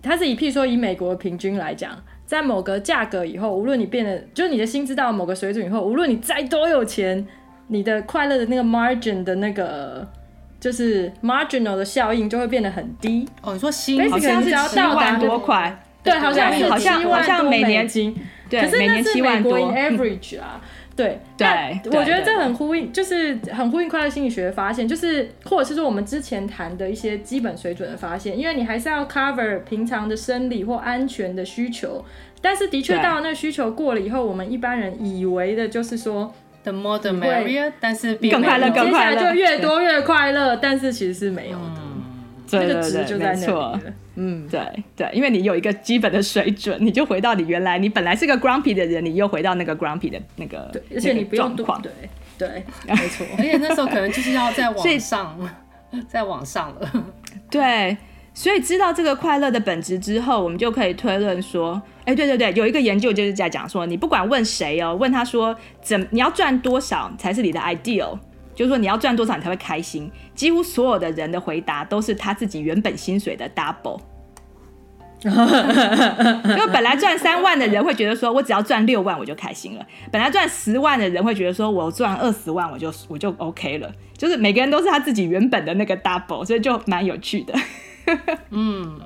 [0.00, 2.00] 他是以譬如说以美国平均来讲。
[2.30, 7.26] 在某个价格以后，无论你变得，就是你的薪资到某个水准以后，无论你再多有钱，
[7.66, 10.06] 你的快乐的那个 margin 的那个
[10.60, 13.28] 就是 marginal 的效应就会变得很低。
[13.42, 15.76] 哦，你说薪好像是要到达多块？
[16.04, 18.14] 对，好像是好像好像每年金，
[18.48, 20.60] 对，可是那是美国 average 啊。
[20.96, 32.04] 对，对，我觉得这很呼应，就是很呼应快乐心理学的发现，就是或者是说我们之前谈的一些基本水准的发现，因为你还是要 cover 平常的生理或安全的需求，
[32.42, 41.74] 但是的确到了那需求过了以后，我们一般人以为的就是说 the more the merrier，但是更快乐，更快乐，接下来就越多越快乐，但是其实是没有的。
[41.78, 41.90] 嗯。
[42.50, 43.80] 对对对，就在那里。
[44.16, 44.60] 嗯，对
[44.96, 51.92] 对，因为你有一个基本的水准，你就回到你原来，你本来是个 grumpy 的人，你又回到那个 grumpy 的那个，对，而且你不用状对
[52.36, 53.26] 对， 没错。
[53.38, 55.50] 而且那时候可能就是要再往上，
[56.08, 57.04] 在往上了。
[57.50, 57.96] 对，
[58.34, 68.18] 所以知道这个快乐的本质之后，我们就可以推论说，哎，对对对，有一个研究就是在讲说，你不管问谁哦，问他说怎你要赚多少才是你的 ideal，
[68.60, 73.98] 就是说你要赚多少你才会开心，几乎所有的人的回答都是他自己原本薪水的 double。
[75.24, 83.90] 因为本来赚三万的人会觉得说，我只要赚六万我就开心了；本来赚十万的人会觉得说，我赚二十万我就我就 OK 了。
[84.14, 87.54] 就是每个人都是他自己原本的那个 double，所以就蛮有趣的。
[88.50, 89.00] 嗯，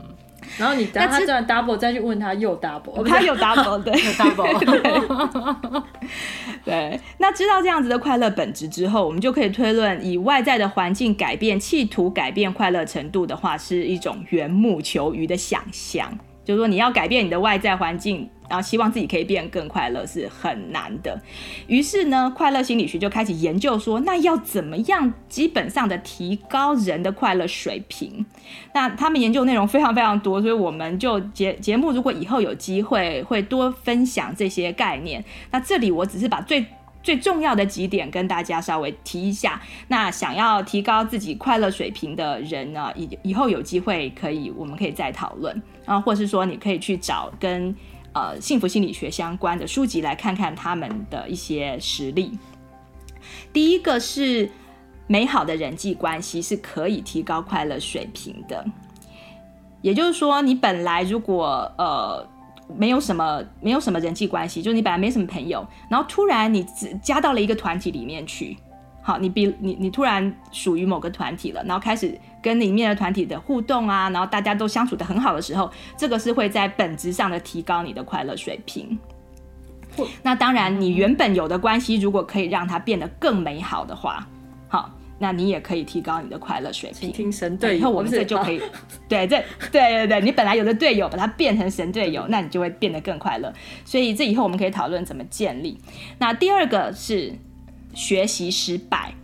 [0.58, 5.82] 然后你等他赚 double 再去问他又 double， 他又 double，对， 又 double。
[6.64, 16.18] 对，那知道这样子的快乐本质之后，我们就可以推论，以外在的环境改变，企图改变快乐程度的话，是一种缘木求鱼的想象。
[16.44, 21.20] 就是说，你要改变你的外在环境，然后希望自己可以变更快乐，是很难的。
[21.66, 28.24] 于是呢，快乐心理学就开始研究说，那要怎么样基本上的提高人的快乐水平？
[28.74, 35.24] 那他们研究内容非常非常多，所以我们就节 节目如果以后有机会会多分享这些概念。
[35.50, 36.64] 那这里我只是把最
[37.02, 39.60] 最重要的几点跟大家稍微提一下。
[39.88, 47.74] 那想要提高自己快乐水平的人呢，以以后有机会可以，我们可以再讨论啊，或是说你可以去找跟
[48.14, 52.38] 呃幸福心理学相关的书籍来看看他们的一些实例。
[53.52, 54.50] 第一个是
[55.06, 58.64] 美好的人际关系是可以提高快乐水平的，
[59.82, 62.26] 也就是说，你本来如果呃。
[62.78, 66.64] 没有什么，没有什么人际关系，就是你本来没什么朋友，然后突然你
[67.02, 68.56] 加到了一个团体里面去，
[69.02, 78.98] 好，你比你你突然属于某个团体了，然后开始跟里面的团体的互动啊，然后大家都相处的很好的时候，这个是会在本质上的提高你的快乐水平。
[80.22, 84.28] 那当然，你原本有的关系如果可以让它变得更美好的话，
[84.68, 84.90] 好。
[85.16, 87.12] 那你也可以提高你的快乐水平。
[87.12, 88.60] 听神队友，以后我们这就可以，
[89.08, 89.38] 对，这，
[89.70, 93.50] 对对对，你本来有的队友，把它变成神队友，那你就会变得更快乐。
[93.84, 95.78] 所以这以后我们可以讨论怎么建立。
[96.18, 97.32] 那第二个是
[97.94, 99.14] 学习失败，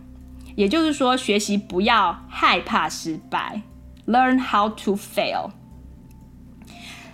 [0.55, 3.61] 也就是说学习不要害怕失败
[4.07, 5.51] ，learn how to fail。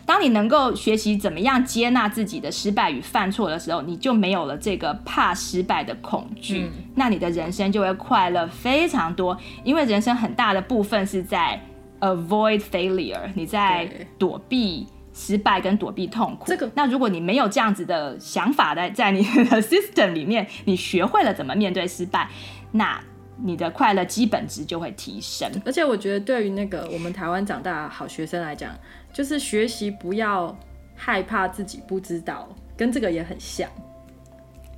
[0.05, 9.37] 当你能够学习怎么样接纳自己的失败与犯错的时候，你就没有了这个怕失败的恐惧，嗯、那你的人生就会快乐非常多。
[9.65, 11.61] 因为人生很大的部分是在
[11.99, 16.45] avoid failure，你在躲避失败跟躲避痛苦。
[16.47, 22.29] 这个，那如果你没有这样子的想法在在你的 system 里面，你学会了怎么面对失败，
[22.71, 22.97] 那
[23.43, 25.49] 你的快乐基本值就会提升。
[25.65, 28.71] 而且我觉得，对于那个我们台湾长大的好学生来讲，
[29.13, 30.55] 就是学习不要
[30.95, 33.69] 害怕自己不知道，跟这个也很像。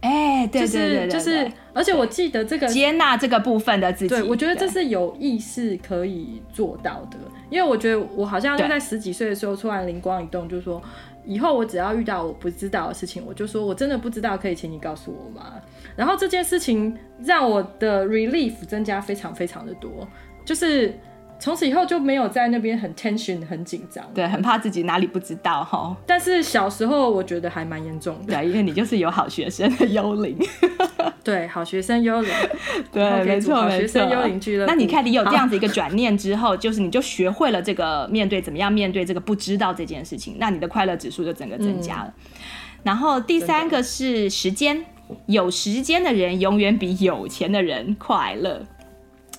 [0.02, 7.18] 哎、欸，对对对，对，对，对，就是，而且我记得这个接纳这个部分的自己，对，我觉得这是有意识可以做到的。
[7.50, 10.82] 因为我觉得我好像就在十几岁的时候突然灵光一动，就是说
[11.30, 15.62] 以后我只要遇到我不知道的事情，我就说我真的不知道，可以请你告诉我吗？
[15.96, 20.08] 然后这件事情让我的 relief 增加非常非常的多，
[20.44, 20.94] 就是。
[21.40, 25.96] 从此以后就没有在那边很 tension 很紧张，对，很怕自己哪里不知道哈。
[26.06, 30.38] 但是小时候我觉得还蛮严重的，对，因为你就是有好学生的幽灵，
[31.24, 32.32] 对，好学生幽灵，
[32.92, 34.72] 对，没错，好学生幽灵俱乐部。
[34.72, 42.14] 那你看，你有这样子一个转念之后，就是你就学会了这个面对怎么样面对这个不知道这件事情，那你的快乐指数就整个增加了。
[42.18, 42.32] 嗯、
[42.84, 44.84] 然后第三个是时间，
[45.28, 48.62] 有时间的人永远比有钱的人快乐。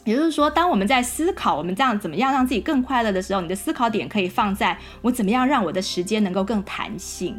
[0.05, 7.37] 也就是说，当我们在思考我们这样怎么样让自己更快乐的时候，你的思考点可以放在我怎么样让我的时间能够更弹性。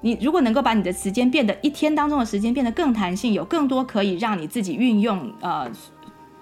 [0.00, 5.70] 你如果能够把你的时间变得一天当中的时间变得更弹性，有更多可以让你自己运用呃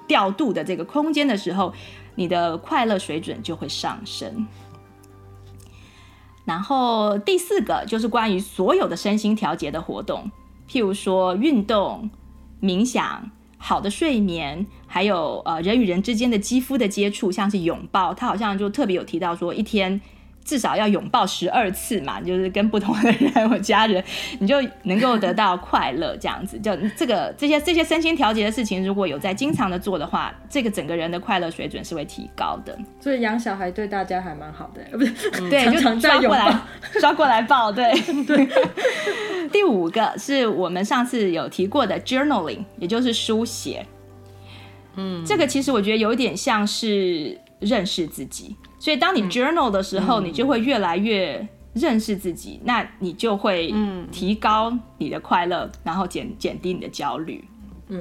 [0.08, 1.74] 调度的这个空间的时候，
[2.14, 4.46] 你的快乐水准就会上升。
[6.46, 10.30] 然后第四个就是关于所有的身心调节的活动，
[10.66, 12.10] 譬如说运动、
[12.62, 13.30] 冥想。
[13.62, 20.00] 好的睡眠，还有呃人与人之间的肌肤的接触，像是拥抱，他好像就特别有提到说，一天
[20.44, 24.02] 至少要拥抱十二次嘛，就是跟不同的人或家人，
[24.40, 26.58] 你就能够得到快乐，这样子。
[26.58, 32.76] 就这个这些这些身心调节的事情，如果有在经常的做的话，这个整个人的快乐水准是会提高的。
[32.98, 35.30] 所以养小孩对大家还蛮好的，不是？
[35.40, 36.60] 嗯、 对，常常就抓过来，
[37.00, 37.92] 抓过来抱，对
[38.26, 38.48] 对。
[39.52, 43.86] 第五个是我们上次有提过的 journaling，也就是书写。
[44.96, 48.56] 嗯，这个其实我觉得有点像是认识自己。
[48.78, 53.72] 所以当你 journal 的时候，嗯、你就会越来越认识自己，嗯、那你就会
[54.10, 57.44] 提高你的快乐，嗯、然后减减低你的焦虑。
[57.88, 58.00] 嗯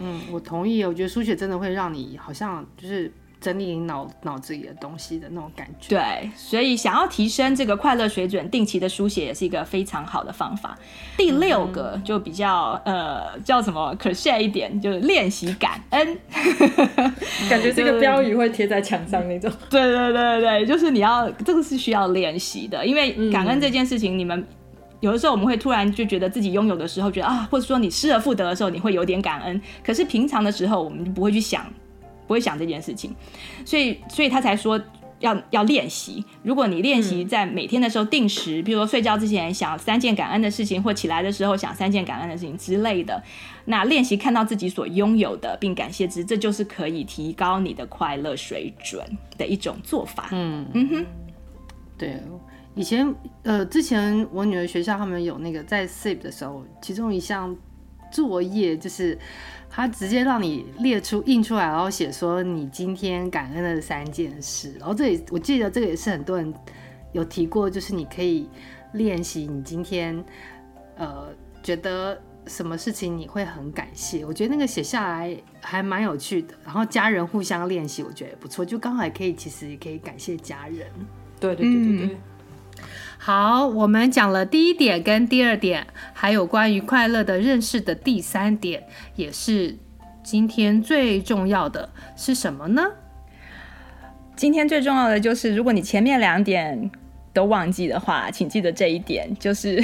[0.00, 0.84] 嗯，我同意。
[0.84, 3.12] 我觉得书写真的会让你好像就是
[3.42, 5.96] 整理脑脑子里的东西的那种感觉。
[5.96, 10.78] 对，所以想要提升这个快乐水准，定期的书写也是一个非常好的方法。
[11.16, 16.18] 第六个就比较、嗯、呃叫什么可笑一点，就是练习感恩，
[17.50, 19.50] 感觉这个标语会贴在墙上那种。
[19.68, 24.46] 对对对对，就是你要这个是需要练习的，因为感恩这件事情，你们
[25.00, 29.60] 有的时候我们会突然就觉得自己拥有的时候，觉得啊，或者说你失而复得的时候，你会有点感恩。
[29.84, 31.66] 可是平常的时候，我们就不会去想。
[32.32, 33.14] 不会想这件事情，
[33.62, 34.80] 所以，所以他才说
[35.20, 36.24] 要要练习。
[36.42, 43.22] 如果你练习在每天的时候定时，比如说睡觉之前想三件感恩的事情，或起来的时候想三件感恩的事情之类的，
[43.66, 49.04] 那练习看到自己所拥有的，并感谢之，这就是可以提高你的快乐水准
[49.36, 50.30] 的一种做法。
[50.32, 51.06] 嗯嗯哼，
[51.98, 52.18] 对，
[52.74, 57.54] 以前呃，之前我女儿学校他们有那个在 SIP 的时候，其中一项
[58.10, 59.18] 作业就是。
[59.74, 64.74] 他直接让你列出印出来，然后写说你今天感恩的三件事。
[64.78, 66.52] 然后这里我记得这个也是很多人
[67.12, 68.46] 有提过，就是你可以
[68.92, 70.22] 练习你今天
[70.98, 71.28] 呃
[71.62, 74.26] 觉得什么事情你会很感谢。
[74.26, 76.54] 我觉得那个写下来还蛮有趣的。
[76.62, 80.86] 然后家人互相练习，我觉得也不错，就刚好也可以其实也可以感谢家人。
[81.40, 82.16] 对对对对对。
[83.24, 88.82] 好，我们讲了第一点跟第二点，还有关于快乐的认识的第三点，
[89.14, 89.76] 也是
[90.24, 92.82] 今天最重要的是什么呢？
[94.34, 96.90] 今天最重要的就是，如果你前面两点
[97.32, 99.80] 都忘记的话，请记得这一点，就是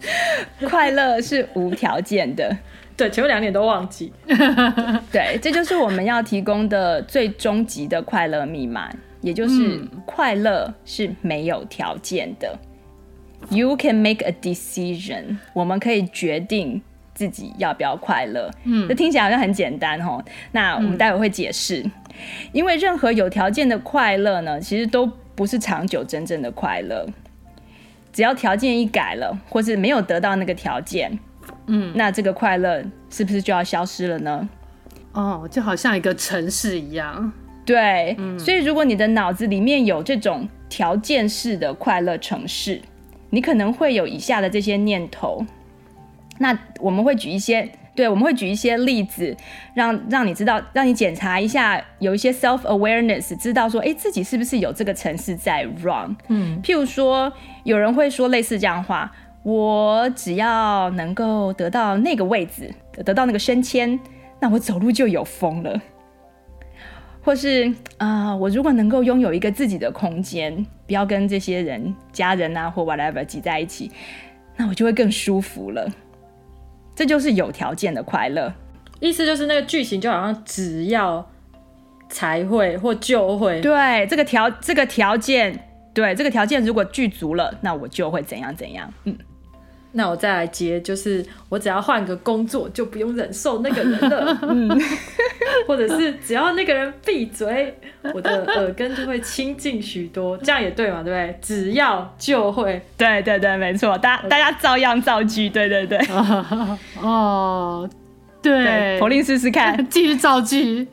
[0.68, 2.54] 快乐是无条件的。
[2.98, 4.12] 对，前面两点都忘记。
[5.10, 8.90] 对，这就是我们要提供的最终极的快乐密码。
[9.20, 12.58] 也就是快乐是没有条件的。
[13.50, 16.82] 嗯，You can make a decision，我们可以决定
[17.14, 18.50] 自己要不要快乐。
[18.64, 20.24] 嗯，这听起来好像很简单哦。
[20.52, 21.92] 那我们待会会解释，嗯，
[22.52, 27.06] 因为任何有条件的快乐呢，其实都不是长久真正的快乐。
[28.12, 31.16] 只要条件一改了，或是没有得到那个条件，
[31.66, 34.48] 嗯，那这个快乐是不是就要消失了呢？
[35.12, 37.32] 哦，就好像一个城市一样。
[37.68, 42.80] 对，嗯，所以如果你的脑子里面有这种条件式的快乐城市，
[43.28, 45.44] 你可能会有以下的这些念头。
[46.38, 49.36] 那我们会举一些，对，我们会举一些例子，
[49.74, 56.16] 让让你知道，让你检查一下，有一些 self awareness，知道说，哎，自己是不是有这个城市在 run？
[56.28, 57.30] 嗯，譬如说，
[57.64, 59.12] 有人会说类似这样话：
[59.42, 62.72] 我只要能够得到那个位置，
[63.04, 64.00] 得到那个升迁，
[64.40, 65.78] 那我走路就有风了。
[67.28, 73.92] 或是啊、呃，我如果能够拥有一个自己的空间，不要跟这些人、家人啊或 whatever 挤在一起，
[74.56, 75.86] 那我就会更舒服了。
[76.94, 78.50] 这就是有条件的快乐。
[78.98, 81.28] 意思就是那个剧情就好像只要
[82.08, 83.60] 才会或就会。
[83.60, 88.90] 对，这个条这个条件，对这个条件如果具足了，那我就会怎样怎样。
[89.04, 89.14] 嗯。
[89.92, 94.68] 那我再来接，就是我只要换个工作，就不用忍受那个人了， 嗯，
[95.66, 97.74] 或者是只要那个人闭嘴，
[98.14, 101.38] 我的耳根就会清净许多，这样也对嘛，对不对？
[101.40, 105.98] 只要就会，对对对，没错，大家大家照样造句，对 对对，
[107.02, 107.88] 哦，
[108.42, 110.86] 对，口令试试看，继续造句。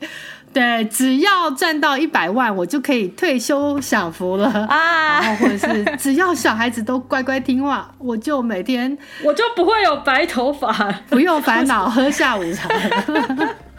[0.56, 5.20] 对，只要赚到一百万，我就可以退休享福了啊！
[5.20, 10.72] 然后或者是只要小孩子都乖乖听话，我就每天我就不会有白头发，
[11.10, 12.70] 不用烦恼喝下午茶。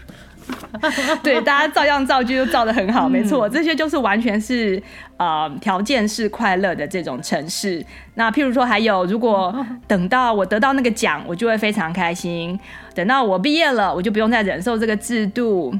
[1.23, 4.79] 对，大家照样造句都造的很好，嗯、没错，这些就是完全是
[5.17, 7.83] 呃条件式快乐的这种城市。
[8.13, 12.55] 那譬如说，还有如果 等到我得到那个奖，我就会非常开心；
[12.93, 15.73] 等到我毕业了，我就不用再忍受这个制度。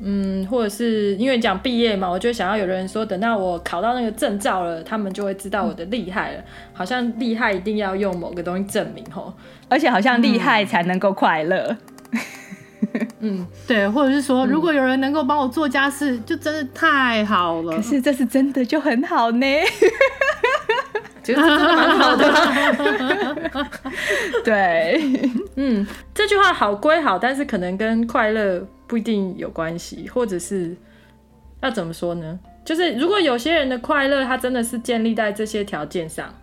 [0.00, 6.42] 嗯，或者是因为讲毕业嘛，我就想要有人说，等到我考到那个证照了，他们就会知道我的厉害了。
[6.72, 9.32] 好像厉害一定要用某个东西证明吼，
[9.68, 11.76] 而且好像厉害才能够快乐。
[13.18, 17.76] 嗯，对，或者是说，如果有人能够帮我做家事，就真的太好了。
[17.76, 19.46] 可是这是真的就很好呢。
[21.24, 22.32] 其实真的蛮好的。
[24.44, 25.02] 对，
[25.56, 25.84] 嗯，
[26.14, 28.64] 这句话好归好，但是可能跟快乐。
[28.88, 30.74] 不一定有关系，或者是
[31.60, 32.36] 要怎么说呢？
[32.64, 36.34] 就是如果有些人的快乐，他真的是建立在这些条件上，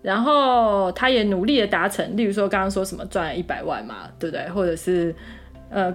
[0.00, 4.48] 然后他也努力的达成，例如说刚刚说什么赚了一百万嘛，对不对？
[4.48, 5.14] 或者是
[5.70, 5.94] 呃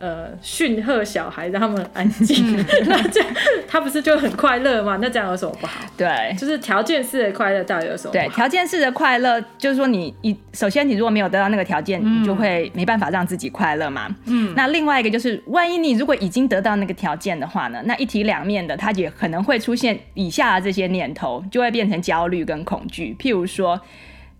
[0.00, 3.30] 呃训吓小孩让他们安静，嗯、 那这样
[3.68, 4.98] 他不是就很快乐吗？
[5.00, 5.80] 那这样有什么不好？
[5.96, 8.12] 对，就是条件式的快乐到底有什么？
[8.12, 14.08] 对，条件式的快乐就是说你一首先你如果没有得到那个条件，你就会没办法让自己快乐嘛。
[14.24, 23.14] 嗯，那另外一个就是，万一你如果已经得到那个条件的话呢，那一体两面的，它也可能会出现以下的这些念头，就会变成焦虑跟恐惧。
[23.18, 23.78] 譬如说，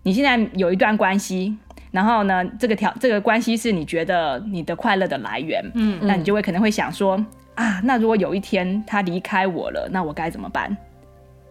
[0.05, 1.55] 你现在有一段关系，
[1.91, 7.25] 然后呢，这个条这个关系是你觉得你的快乐的来源，嗯，那你就会可能会想说
[7.55, 10.77] 啊，那如果有一天他离开我了，那我该怎么办？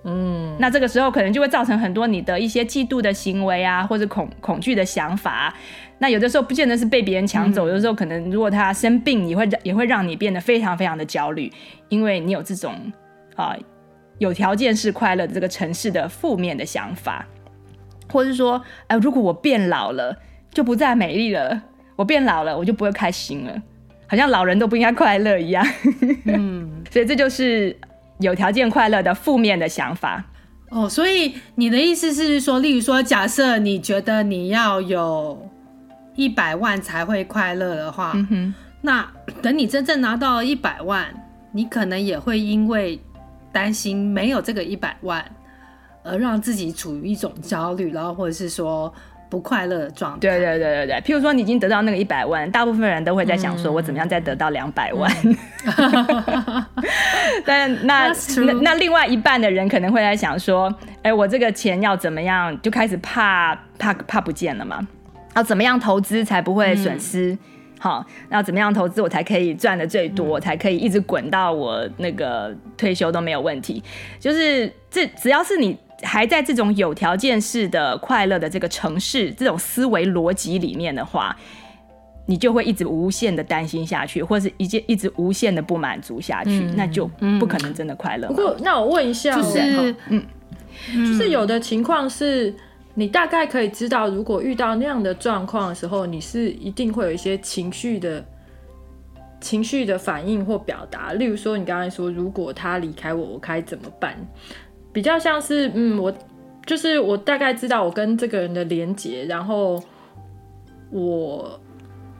[0.05, 5.53] 嗯，那这个时候可能就会造成很多你的一些嫉妒的行为啊，或者恐恐惧的想法。
[5.97, 11.51] 那有的时候不见得是被别人抢走，嗯、有的时候可能如果他生病，也会也会让你变得非常非常的焦虑，
[11.89, 12.73] 因为你有这种
[13.35, 13.53] 啊
[14.19, 17.27] 有条件式快乐的这个城市的负面的想法，
[18.11, 20.15] 或者是说，哎、呃，如果我变老了
[20.51, 21.61] 就不再美丽了，
[21.95, 23.61] 我变老了我就不会开心了，
[24.07, 25.65] 好像老人都不应该快乐一样。
[26.25, 27.77] 嗯， 所以这就是。
[28.21, 30.21] 有条件快乐的负面的想法
[30.71, 35.49] 哦，所以你的意思是说，例如说，假设你觉得你要有
[36.15, 39.09] 一百万才会快乐的话，嗯，那
[39.41, 41.05] 等你真正拿到一百万，
[41.53, 42.99] 你可能也会因为
[43.53, 45.23] 担心没有这个一百万，
[46.09, 48.93] 而让自己处于一种焦虑，然后或者是说。
[49.31, 50.19] 不快乐的状态。
[50.21, 55.07] 对对对对对，譬如说你已经得到那个一百万，大部分人都会在想说，我怎么样再得到两百万？
[55.23, 56.65] 嗯、
[57.45, 62.59] 但那那那另外一半的人可能会在想说，哎，我这个钱要怎么样？
[62.63, 64.79] 就开始怕怕怕不见了嘛？
[65.35, 67.33] 要怎么样投资才不会损失？
[67.33, 67.39] 嗯、
[67.79, 73.81] 好，那怎么样投资我才可以赚的最多，嗯、才可以一直滚到我那个退休都没有问题？
[74.19, 75.75] 就是这只要是你。
[76.01, 81.35] 还在这种有条件式的快乐的这个城市，这种思维逻辑里面的话，
[82.25, 87.05] 你就会一直无限的担心下去，或者是一直一直无限的不满足下去，嗯、那就
[87.37, 88.29] 不可能真的快乐。
[88.29, 90.25] 不过，那我问一下，就是嗯，
[91.05, 92.55] 就是有的情况是
[92.99, 98.21] 你大概可以知道，如果遇到那样的状况的时候，你是一定会有一些情绪的
[99.39, 101.13] 情绪的反应或表达。
[101.13, 104.17] 例如说，你刚才说，如果他离开我，我该怎么办？
[104.91, 106.13] 比较像是，嗯，我
[106.65, 109.81] 就是我大概知道我跟这个人的连结，然后
[110.91, 111.57] 我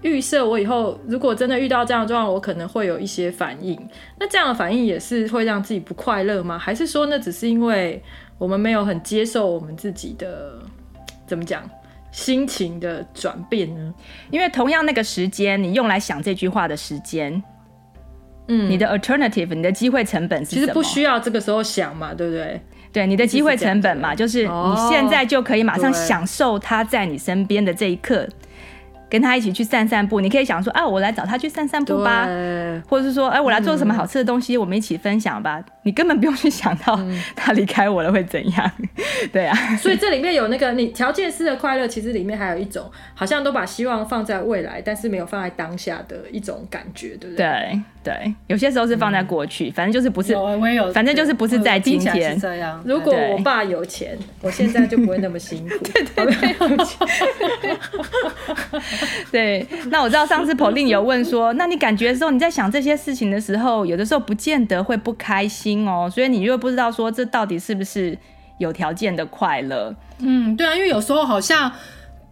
[0.02, 3.78] 预设我以后如果真的遇到这样的状况，我可能会有一些反应。
[4.20, 6.58] 那这样的反应也是会让自己不快乐吗？
[6.58, 8.02] 还是说那只是因为
[8.38, 10.54] 我们没有很接受我们自己的
[11.28, 11.70] 怎么讲
[12.12, 13.93] 心情的转变呢？
[14.32, 17.43] 因为同样那个时间，你用来想这句话的时间。
[18.47, 20.56] 嗯，你的 alternative，你的机会成本是？
[20.56, 22.60] 其实不需要这个时候想嘛，对不对？
[22.91, 28.28] 对，你的机会成本嘛，就是你现在就可以马上享受他在你身边的这一刻。
[29.10, 32.28] 跟他一起去散散步，你可以想说，啊，我来找他去散散步吧，
[32.88, 35.64] 或者是说，哎，我来做什么好吃的东西，嗯、我们一起分享吧。
[35.84, 36.99] 你根本不用去想到
[37.36, 38.88] 他离开我了会怎样，嗯、
[39.34, 39.55] 对啊。
[39.78, 47.45] 所以这里面有那个你条件式的快乐，其实里面还有一种，好像都把希望放在未来，但是没有放在当下的一种感觉，对不对？
[47.45, 52.39] 对对，有些时候是放在过去，嗯、反正就是不是，我也有，反正就是不是在今天。
[52.39, 55.76] 这样，如果我爸有钱，我现在就不会那么辛苦。
[55.80, 57.80] 对对对。
[59.32, 59.66] 对。
[59.88, 68.18] 那我知道上次 Pauline 有问说，那你感觉的时候，你在想这些事情的时候，有的时候不见得会不开心哦，所以你又不知道说这到底是不是
[68.58, 69.95] 有条件的快乐？
[70.20, 71.72] 嗯，对啊，因为有时候好像。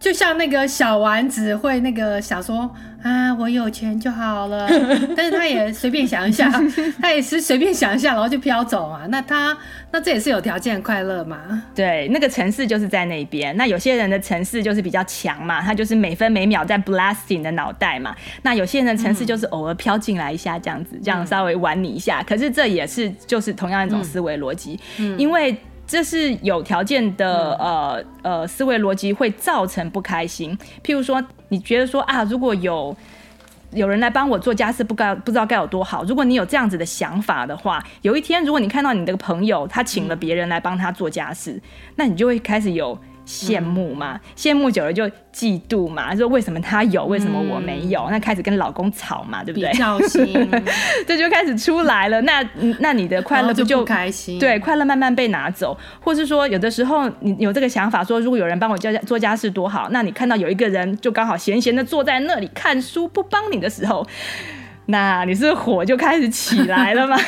[0.00, 2.70] 就像那个小丸子会那个想说
[3.02, 4.68] 啊，我有钱就好了，
[5.16, 6.50] 但是他也随便想一下，
[7.00, 9.02] 他也是随便想一下，然后就飘走啊。
[9.08, 9.56] 那他
[9.90, 11.62] 那这也是有条件快乐嘛？
[11.74, 13.56] 对，那个城市就是在那边。
[13.56, 18.14] 那有些人的城市就是比较强嘛，他就是每分每秒在 blasting 的脑袋嘛。
[18.42, 22.22] 那有些人的城市就是偶尔飘进来一下这样子，这样稍微玩你一下。
[22.22, 24.78] 可是这也是就是同样一种思维逻辑，
[25.16, 25.56] 因为。
[25.88, 30.56] 这是有条件的，呃呃，思维逻辑会造成不开心。
[30.84, 32.94] 譬如说，你觉得说啊，如果有
[33.72, 36.04] 有人来帮我做家事，不该不知道该有多好。
[36.04, 41.58] 如果你有这样子的想法的话，有一天如果你看到你的朋友他请了别人来帮他做家事，
[41.96, 42.98] 那你就会开始有。
[43.28, 45.04] 羡慕嘛，羡慕久了就
[45.34, 48.02] 嫉妒嘛，说为什么他有，为什么我没有？
[48.04, 49.70] 嗯、那开始跟老公吵嘛，对不对？
[49.70, 50.50] 比较心，
[51.06, 52.18] 这就开始出来了。
[52.22, 52.42] 那
[52.78, 54.38] 那你的快乐不就，开心？
[54.38, 59.88] 对，快乐慢慢被拿走，或是说有的时候你有这个想法，说如果有人帮我家做家事多好。
[59.90, 64.06] 那你看到有一个人就刚好闲闲的坐在那里看书不帮你的时候，
[64.86, 67.18] 那你是火就开始起来了吗？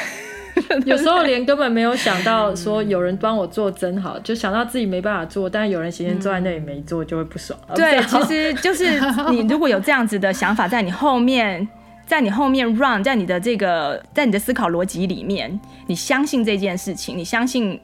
[0.84, 7.59] 有时候连根本没有想到说有人帮我做真好， 就想到自己没办法做，但是有人闲闲坐在那里没做，就会不爽。
[7.74, 11.66] 对，其实就是你如果有这样子的想法在你后面，
[12.07, 17.80] 在你后面 run，在你的这个，在你的思考逻辑里面，你相信这件事情，你相信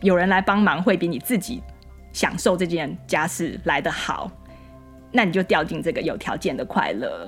[0.00, 1.62] 有人来帮忙会比你自己
[2.12, 4.30] 享受这件家事来得好，
[5.12, 7.26] 那你就掉进这个有条件的快乐。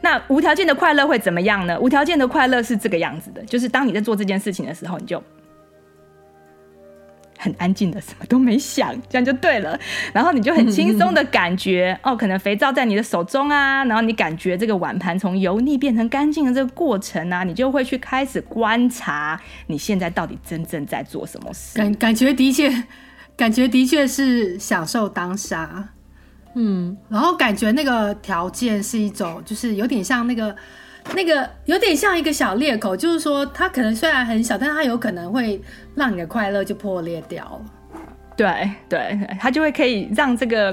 [0.00, 1.78] 那无条件的快乐会怎么样呢？
[1.80, 5.22] 无条件的快乐是这个样子的，就是当你在做这件事情的时候，你就
[7.38, 9.78] 很安静的，什么都没想，这样就对了。
[10.12, 21.78] 然后你就很轻松的感觉，哦，可能肥皂在你的手中啊，然后你感觉这个碗盘从油腻变成干净的这个过程啊，你就会去开始观察你现在到底真正在做什么事。
[21.78, 22.70] 感感觉的确，
[23.36, 25.88] 感觉的确是享受当下。
[26.54, 30.54] 嗯，然后感觉那个条件是一种，就是有点像那个
[31.14, 35.60] 那个有点像一个小裂口，就是说它可能虽然很小，但它有可能会
[35.94, 37.60] 让你的快乐就破裂掉了。
[38.36, 40.72] 对对，它就会可以让这个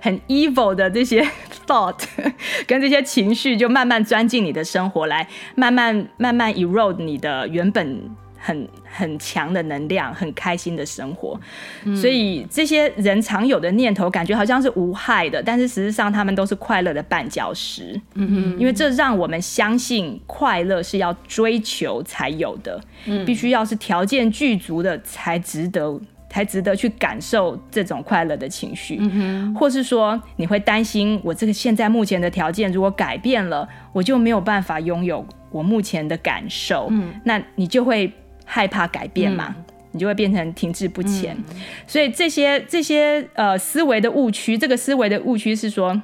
[0.00, 1.22] 很 evil 的这些
[1.66, 2.02] thought
[2.66, 8.10] 跟这些情绪就慢慢钻进你的生活来，慢慢慢慢 erode 你的原本。
[8.44, 11.40] 很很强的能量，很开心的生活，
[11.84, 17.98] 嗯，所以这些人常有的念头，感觉好像是无害的，但是实际上他们都是快乐的绊脚石。
[18.14, 28.98] 嗯哼，因为这让我们相信快乐是要追求才有的，嗯，必须要是条件具足的才值得，才值得去感受这种快乐的情绪。
[29.00, 36.88] 嗯哼，或是说你会担心，我这个现在目前的条件如果改变了，我就没有办法拥有我目前的感受。
[36.90, 38.12] 嗯，那你就会。
[38.44, 41.36] 害怕改变嘛，嗯、你就会变成停滞不前。
[41.36, 46.00] 嗯、所以这些这些呃思维的误区，这个思维的误区是说，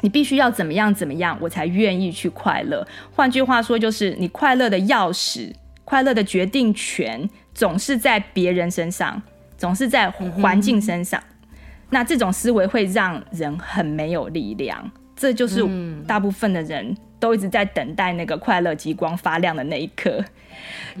[0.00, 2.86] 你必须要怎么样怎么样，我才愿意去快乐。
[3.12, 5.52] 换句话说，就是你快乐的钥匙、
[5.84, 9.22] 快乐的决定权，总是在别人身上，
[9.56, 11.20] 总是在环境身上。
[11.20, 11.48] 嗯、
[11.90, 14.90] 那这种思维会让人很没有力量。
[15.14, 15.66] 这就是
[16.06, 20.24] 大部分的人都一直在等待那个快乐极光发亮的那一刻。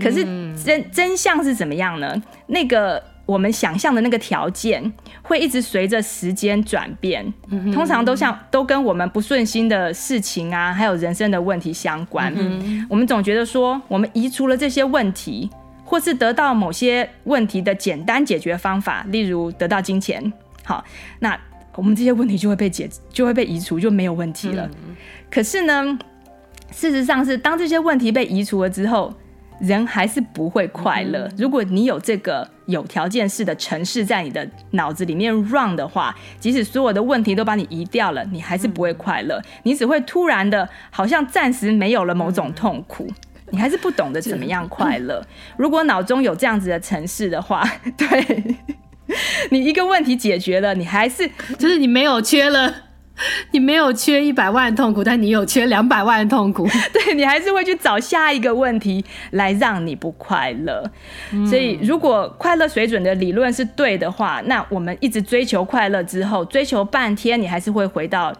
[0.00, 0.24] 可是
[0.62, 2.22] 真真相是怎么样呢？
[2.48, 4.92] 那个我们想象的那个条件
[5.22, 7.32] 会一直随着时间转变，
[7.72, 12.32] 通常都像都跟我们不顺心的事情啊，还有人生的问题相关。
[12.88, 15.50] 我们总觉得说，我们移除了这些问题，
[15.84, 20.84] 或是得到某些问题的简单解决方法，例如得到金钱，好，
[21.20, 21.36] 那
[21.74, 24.70] 我们这些问题就会被解，就会被移除，就没有问题了。
[25.30, 25.98] 可是呢，
[26.72, 29.14] 事实上是当这些问题被移除了之后。
[29.58, 31.26] 人还是不会快乐。
[31.38, 39.40] 如果你有这个有条件式的程式在你的脑子里面 run 的话，即使所有的问题都把你移掉了，你还是不会快乐。
[39.62, 43.10] 你只会突然的，好像暂时没有了某种痛苦，
[43.50, 45.26] 你还是不懂得怎么样快乐。
[45.56, 47.66] 如果脑中有这样子的城市的话，
[47.96, 48.56] 对，
[49.50, 51.26] 你一个问题解决了，你还是
[51.58, 52.74] 就是你没有缺了。
[53.50, 56.68] 你没有缺一百万的痛苦，但你有缺两百万的痛苦。
[56.92, 60.84] 对，你还是会去找下一个问题来让你不快乐。
[61.32, 61.46] 嗯。
[61.46, 68.32] 所以，如果快乐水准的理论是对的话，那我们一直追求快乐之后，追求半天，你还是会回到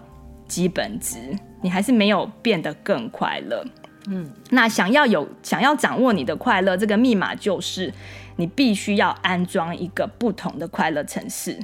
[0.46, 1.16] 基本值，
[1.62, 3.64] 你还是没有变得更快乐。
[4.08, 7.92] 嗯，那想要有想要掌握你的快乐，这个密码就是
[8.36, 11.58] 你必须要安装一个不同的快乐程式。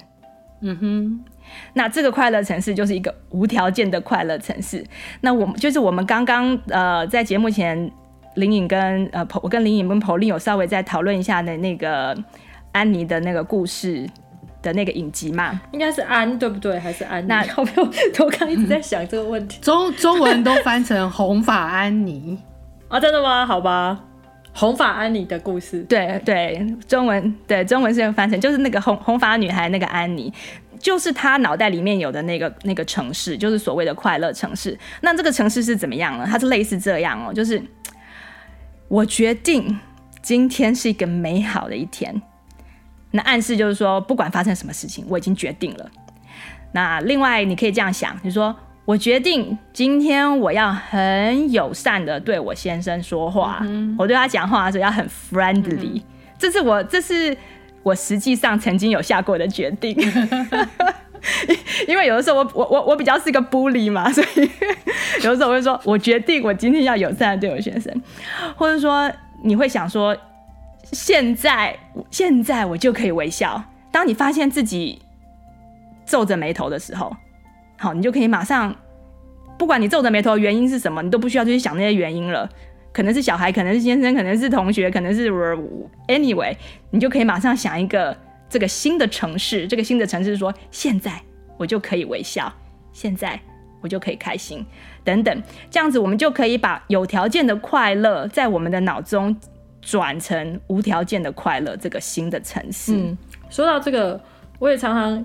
[0.63, 1.25] 嗯哼。
[1.75, 4.83] 那这个快乐城市就是一个无条件的快乐城市。
[5.21, 7.91] 那我们就是我们刚刚呃在节目前，
[8.37, 12.17] 林颖跟呃我跟林颖跟 Pauline 有稍微再讨论一下的那个
[12.71, 14.09] 安妮的那个故事
[14.63, 16.79] 的那个影集嘛，应该是安对不对？
[16.79, 17.27] 还是安妮？
[17.27, 17.67] 那我
[18.25, 19.61] 我刚一直在想这个问题。
[19.61, 22.39] 中中文都翻成红发安妮
[22.89, 22.99] 啊？
[23.01, 23.45] 真的吗？
[23.45, 24.01] 好吧，
[24.53, 25.83] 红发安妮的故事。
[25.85, 30.33] 对对，中文对中文是翻成就是那个红红发女孩那个安妮。
[30.79, 34.77] 就是他脑袋里面有的那个那个城市，就是所谓的快乐城市。
[35.03, 36.27] 那这个城市是怎么样呢？
[36.29, 37.63] 它是类似这样哦，就是
[38.89, 39.79] 我决定
[40.21, 42.21] 今天是一个美好的一天。
[43.13, 45.89] 那暗示就是说，不管发生什么事情，我已经决定了。
[46.73, 55.99] 那另外你可以这样想，你说我决定今天我要很友善的对我先生说话，嗯、我对他讲话的时候要很 friendly。
[55.99, 56.03] 嗯、
[56.39, 57.37] 这是我这是。
[57.85, 59.91] 我实际上曾经有下过的决定，
[61.89, 64.49] 因为有的时候我我我我比较是个 bully 嘛，所以
[65.25, 67.93] 有的时候我会说，我决定我今天要友善的对我先生，
[68.55, 69.11] 或者说
[69.43, 70.17] 你会想说，
[70.93, 71.77] 现在
[72.09, 73.61] 现在我就可以微笑。
[73.91, 75.03] 当你发现自己
[76.07, 77.17] 皱着眉头的时候，
[77.83, 78.73] 好，你就可以马上，
[79.59, 82.49] 不管你皱着眉头原因是什么，你都不需要去想那些原因了。
[82.93, 85.29] 可能是小孩，可能是先生，可能是同学，可能是
[86.07, 86.55] anyway，
[86.91, 88.17] 你就可以马上想一个
[88.49, 91.21] 这个新的城市，这个新的城市说，现在
[91.57, 92.53] 我就可以微笑，
[92.93, 93.41] 现在
[93.81, 94.65] 我就可以开心，
[95.03, 99.37] 等等，这样子我们就可以把有条件的快乐在我们的脑中
[99.81, 102.95] 转成无条件的快乐这个新的城市。
[102.95, 103.19] 嗯，
[103.51, 104.21] 说到这个
[104.61, 105.25] 我也常常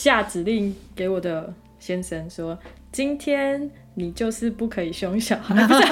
[0.00, 2.58] 下指令给我的先生说，
[2.90, 5.82] 今天你就是不可以凶小孩，不 是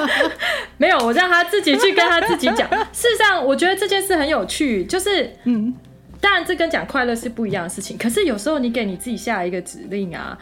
[0.79, 2.67] 没有，我让他自己去跟他自己讲。
[2.91, 5.75] 事实上，我觉得这件事很有趣，就是嗯，
[6.23, 7.99] 当然这跟讲快乐是不一样的事情。
[7.99, 10.39] 可是有时候你给你自己下一个指令啊，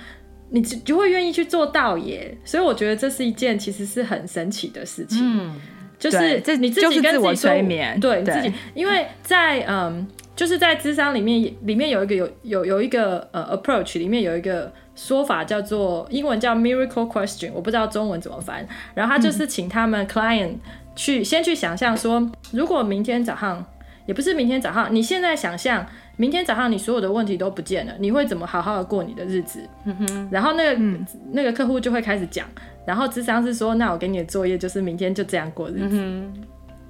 [0.50, 2.38] 你就会愿意去做到耶。
[2.44, 5.18] 所以我觉得这是一件其实是很神奇的事情。
[5.20, 5.60] 嗯，
[5.98, 10.06] 就是这你自己跟自己，催眠，对，对自己，因为在嗯。
[10.36, 18.64] 就是在智商里面，里面有一个有有有一个呃 approach，里面有一个说法叫做英文叫 miracle question，我不知道中文怎么翻。
[18.94, 20.56] 然后他就是请他们 client
[20.94, 23.64] 去、嗯、先去想象说，如果明天早上，
[24.04, 29.66] 也不是明天早上，你现在想象明天早上你所有的问题都不见了，你会怎么好好的过你的日子？
[29.86, 30.28] 嗯哼。
[30.30, 32.46] 然后那个、嗯、那个客户就会开始讲，
[32.84, 35.96] 然后智商是说，那我给你的作业就是明天就这样过日子。
[35.98, 36.32] 嗯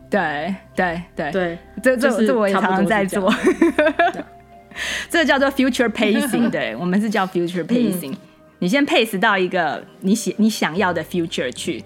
[0.09, 3.33] 对对对对，这这这我也常常在做，
[5.11, 6.49] 这叫做 future pacing。
[6.49, 8.13] 对， 我们是叫 future pacing。
[8.13, 8.19] 嗯、
[8.61, 11.83] 你先 pace 到一个你想你想要的 future 去。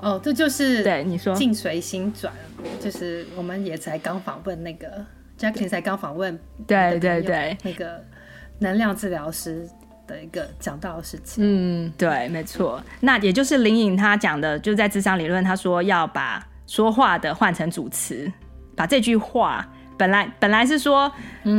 [0.00, 2.32] 哦，这就是对你说境随心转，
[2.80, 4.86] 就是我们也才刚访问那个
[5.38, 8.02] Jacqueline 才刚访问，对对对，那个
[8.58, 9.68] 能量治疗师
[10.06, 11.44] 的一个讲到的事情。
[11.46, 12.82] 嗯，对，没错。
[13.00, 16.44] 那也就是林颖他讲的，就在智商理论，他说要把。
[16.70, 18.30] 说话的换成主词，
[18.76, 19.66] 把这句话
[19.98, 21.10] 本来本来是说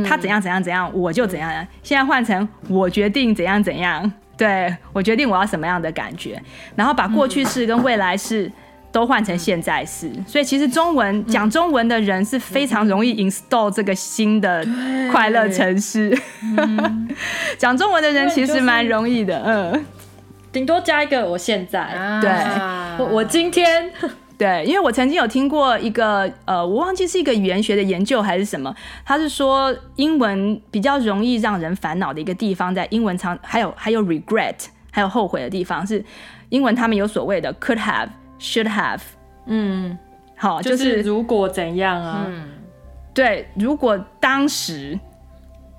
[0.08, 1.52] 他怎样怎样怎样，我就怎样，
[1.82, 6.42] 现在换成我决定怎样怎样，对，我决定我要什么样的感觉，
[6.74, 8.50] 然后把过去式跟未来式
[8.90, 14.66] 都换成现在式，所以其实中文讲中文的人是非常容易 install 这个新的
[15.12, 16.18] 快乐城市，
[17.58, 19.84] 讲中文的人其实蛮容易的，嗯，
[20.50, 22.30] 顶多加一个我现在，对，
[22.98, 23.92] 我我今天。
[24.42, 28.74] 对，因为我曾经有听过一个呃，我忘记是一个语言学的研究还是什么，
[29.04, 34.56] 他是说英文比较容易让人烦恼的一个地方，在英文常还有还有 regret，
[34.90, 36.04] 还有后悔的地方是
[36.48, 38.08] 英文他们有所谓的 could have
[38.40, 39.00] should have，
[39.46, 39.96] 嗯，
[40.36, 42.48] 好，就是、就是、如果怎样啊，嗯，
[43.14, 44.98] 对，如果当时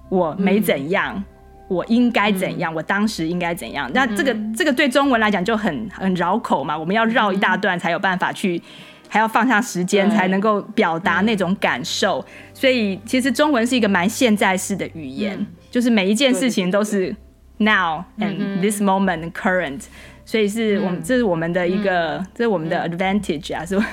[0.07, 1.15] 我没怎样。
[1.17, 1.23] 嗯
[1.67, 2.73] 我应该怎样？
[2.73, 3.89] 嗯、我当时应该怎样？
[3.93, 6.77] 那这个这个对中文来讲就很很绕口嘛。
[6.77, 8.61] 我们要绕一大段才有办法去，
[9.07, 12.23] 还要放下时间才能够表达那种感受。
[12.53, 17.15] 所以其实中文是一个蛮现在式的语言，嗯、就是每一件事情都是
[17.57, 19.83] now and this moment current。
[20.25, 23.85] 所以是我们、嗯、这是我们的一个，嗯、这是我们的 advantage 啊，是吧？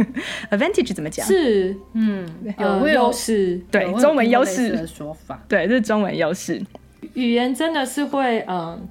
[0.52, 1.26] advantage 怎么讲？
[1.26, 6.62] 是嗯，有优势，对，中文优势的说法，对，这是中文优势。
[7.18, 8.88] 语言真的是会嗯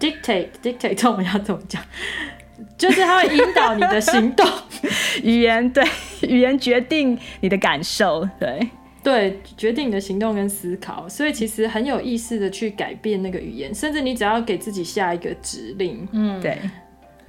[0.00, 1.82] ，dictate dictate，中文要怎么讲？
[2.78, 4.46] 就是它会引导你的行动。
[5.22, 5.84] 语言对，
[6.22, 8.66] 语言决定你的感受，对
[9.02, 11.06] 对，决定你的行动跟思考。
[11.06, 16.58] 所以其实很有意识的去改变那个语言，甚至你只要给自己下一个指令，嗯，对，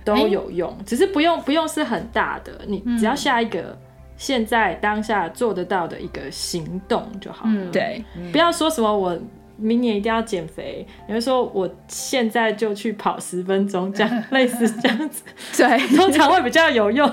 [0.06, 0.70] 都有用。
[0.70, 3.78] 欸、只是不用不用是很大的，你只要下一个
[4.16, 7.52] 现在当下做得到的一个行动就好了。
[7.54, 9.20] 嗯、对，不要说什么我。
[9.58, 15.24] 明年一定要减肥，你会说我现在就去跑十分钟，这样 类似这样子，
[15.58, 17.12] 对，通常会比较有用。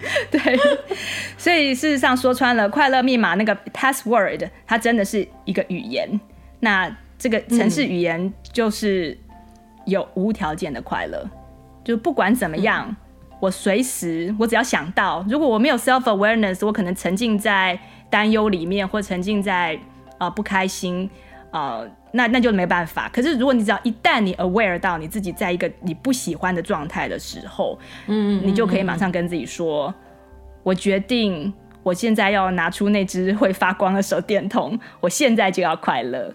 [0.30, 0.40] 对，
[1.36, 6.08] 所以事实上说穿了，快乐密码那个 password，它真的是一个语言。
[6.60, 9.18] 那这个城市语言就是
[9.84, 11.30] 有无条件的快乐，嗯、
[11.84, 12.96] 就不管怎么样，嗯、
[13.40, 17.78] 我随时我只要想到，如果我没有 self awareness，我可能沉浸在
[18.08, 19.74] 担忧里面，或沉浸在
[20.16, 21.10] 啊、呃、不开心。
[21.52, 23.08] 呃，那那就没办法。
[23.12, 29.92] 可是如果你只要一旦你 aware 到你自己在一个你不喜欢的状态的时候，嗯，你就可以马上跟自己说，
[30.62, 36.32] 我决定我现在要拿出那只会发光的手电筒，我现在就要快乐，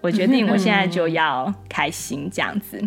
[0.00, 2.82] 我决定我现在就要开心，这样子。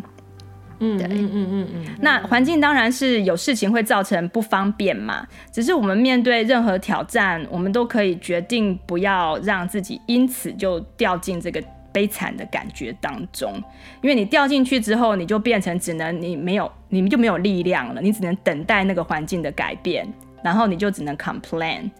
[0.84, 1.86] 嗯，对，嗯嗯嗯嗯。
[2.02, 11.64] 那环境当然是有事情会造成不方便嘛，只是我们面对任何挑战，我们都可以决定不要让自己因此就掉进这个
[11.94, 13.54] 悲惨的感觉当中，
[14.02, 20.12] 因为你掉进去之后，你就变成只能你没有，你们就没有力量了，你只能等待那个环境的改变，
[20.44, 21.92] 然后你就只能 complain。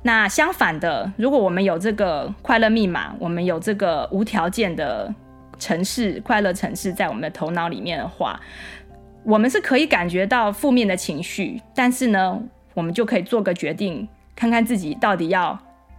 [0.00, 5.14] 那相反的，如果我们有这个快乐密码，我们有这个无条件的。
[5.58, 8.40] 城市快乐城市在我们的头脑里面的话，
[9.24, 12.40] 我们是可以感觉到负面的情绪，但是呢，
[12.74, 15.58] 我们就可以做个决定，看看自己到底要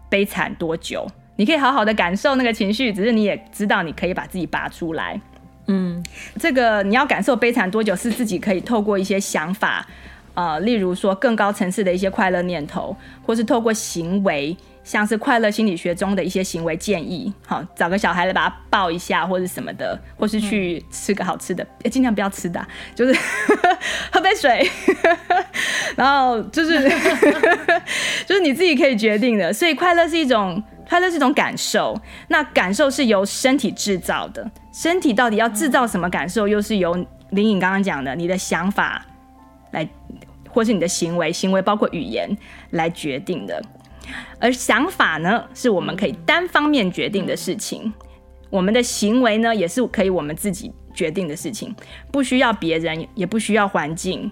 [0.10, 1.06] 悲惨多久。
[1.36, 5.20] 你可以好好的感受那个情绪，只是你也知道你可以把自己拔出来。
[5.68, 6.04] 嗯，
[6.38, 9.86] 这个你要感受悲惨多久，是自己可以透过一些想法，
[10.34, 12.96] 呃，例如说更高层次的一些快乐念头，
[13.26, 14.58] 或是透过行为。
[14.90, 23.16] 像是快乐心理学中的一些行为建议，好，找个小孩来把他抱一下，或者什么的，或是去吃个好吃的，嗯、尽量不要吃的，就是
[24.12, 24.68] 喝杯水，
[25.96, 26.90] 然后就是
[28.26, 29.54] 就是你自己可以决定的。
[29.54, 31.96] 所以快乐是一种快乐是一种感受，
[32.30, 36.96] 那感受是由身体制造的，身体到底要制造什么感受，又是由
[37.30, 39.06] 林颖刚刚讲的，你的想法
[39.70, 39.88] 来，
[40.50, 42.28] 或是你的行为，行为包括语言
[42.72, 43.62] 来决定的。
[44.40, 47.92] 而想法呢，是我们可以单方面决定的事情；
[48.50, 51.76] 我们的行为呢，也是可以我们自己决定的事情，
[52.12, 54.32] 不需要别人，也不需要环境，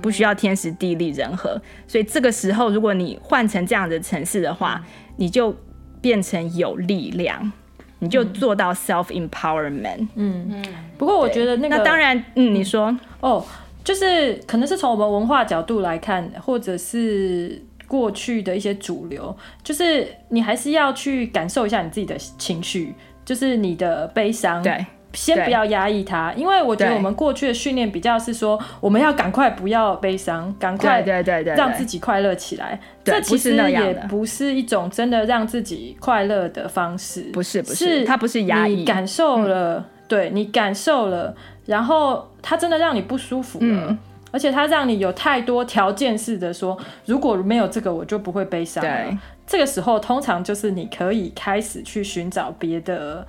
[0.00, 1.60] 不需要天时地利人和。
[1.86, 4.84] 所以这个时候，如果你换成这样的城市的话，
[5.16, 5.54] 你就
[6.00, 7.52] 变成有力量，
[7.98, 10.06] 你就做到 self empowerment。
[10.14, 10.64] 嗯嗯。
[10.96, 13.44] 不过我觉得那个，那当然，嗯，你说哦，
[13.82, 17.62] 就是可能是从我们文化角度来看，或者是。
[17.88, 32.78] 过去的一些主流，就是你还是要去感受一下你自己的情绪，就是你的悲伤，对，先不要压抑它，因为我觉得我们过去的训练比较是说，我们要赶快不要悲伤，赶快对对对让自己快乐起来。
[33.02, 41.34] 这其实也不是一种真的让自己快乐的方式，不是不是，它不是压抑，你感受了，对你感受了，
[41.64, 43.96] 然后它真的让你不舒服了。
[44.38, 48.80] 而且它让你有太多条件式的说，如果没有这个，我就不会悲伤。
[48.80, 53.26] 对，这个时候通常就是你可以开始去寻找别的，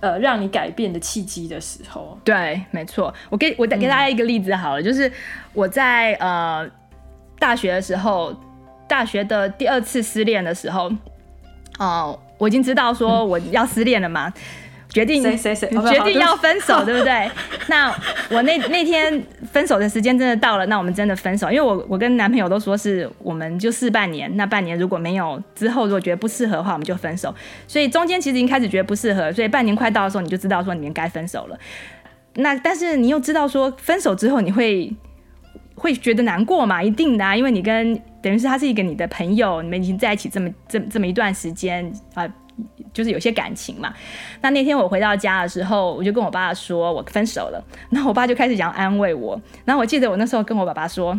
[0.00, 2.18] 呃，让你改变的契机的时候。
[2.22, 3.14] 对，没错。
[3.30, 5.10] 我给我给大家一个例子好了，嗯、就是
[5.54, 6.68] 我在呃
[7.38, 8.36] 大学的时候，
[8.86, 10.84] 大学的第二次失恋的时候，
[11.78, 14.28] 哦、呃，我已经知道说我要失恋了嘛。
[14.28, 14.42] 嗯
[14.90, 17.30] 决定谁谁谁决定要分手，对不对？
[17.68, 17.88] 那
[18.28, 19.22] 我那那天
[19.52, 21.48] 分手的时间真的到了，那我们真的分手。
[21.48, 27.32] 因为我我跟男朋友都说是我们就试半年，那半年如果没有之后，如果觉得不适合的话，我们就分手。
[27.68, 31.56] 所以中间其实已经开始觉得不适合，所以半年快到的时候，你就知道说你们该分手了。
[32.34, 34.92] 那但是你又知道说分手之后你会
[35.76, 36.82] 会觉得难过嘛？
[36.82, 42.28] 一定的啊，因为你跟等于是他是一个你的朋友，你们已经在一起这么这么这么一段时间啊。
[42.92, 43.92] 就是有些感情嘛，
[44.40, 51.18] 那那天我回到家的时候，我就跟我爸说我分手了， 然后我爸就开始想安慰我，然后我记得我那时候跟我爸爸说，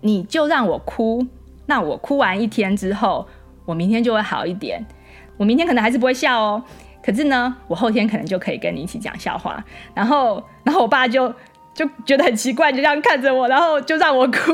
[0.00, 1.26] 你就让我哭，
[1.66, 3.26] 那我哭完一天之后，
[3.64, 4.84] 我明天就会好一点，
[5.36, 6.62] 我明天可能还是不会笑哦，
[7.02, 9.62] 可是呢，我后天可能就可以跟你一起讲笑话，
[9.94, 11.32] 然后，然后我爸就
[11.74, 14.52] 就觉得很奇怪，就这样看着我，然后就让我哭。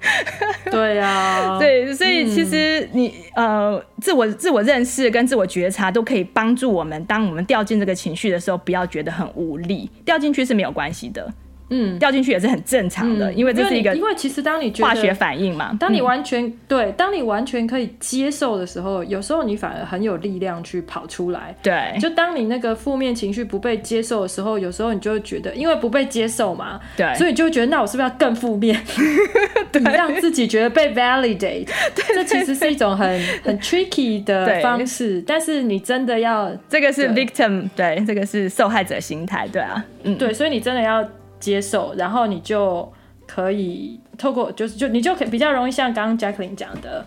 [0.70, 11.32] 对呀、啊，对，所以其实你、嗯、呃，自我自我认识跟自我觉察都可以帮助我们，当我们掉进这个情绪的时候，不要觉得很无力，掉进去是没有关系的。
[11.70, 21.54] 嗯，掉进去也是很正常的，嗯、因为这是一个因为其实当你化学反应嘛，当你完全、嗯、对，当你完全可以接受的时候，有时候你反而很有力量去跑出来。
[21.62, 28.80] 对，就当你那个负面情绪不被接受的时候，有时候你就会觉得，因为不被接受嘛，对，所以你就会觉得，那我是不是要更负面？
[29.70, 41.06] 对，你让自己觉得被 validate， 对，这其实是一种很很 tricky 的方式，但是你真的要，这个是 victim，对，对，这个是受害者心态，对啊，嗯，对，所以你真的要。
[41.38, 42.90] 接受，然后你就
[43.26, 47.04] 可以透过，就是就你就可以比较容易像刚刚 Jacqueline 讲的，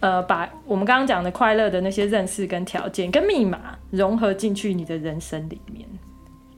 [0.00, 5.86] 呃，把我们刚刚讲的快乐的那些认识跟条件跟密码融合进去你的人生里面。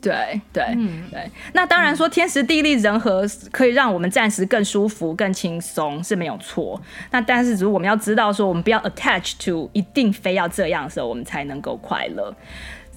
[0.01, 1.29] 对对、嗯、对。
[1.53, 6.81] 那当然说天时地利人和可以让我们暂时更舒服、更轻松是没有错。
[7.11, 12.33] 那但是如果我们要知道说，我们不要 attach to 一定非要这样的时候，我们才能够快乐。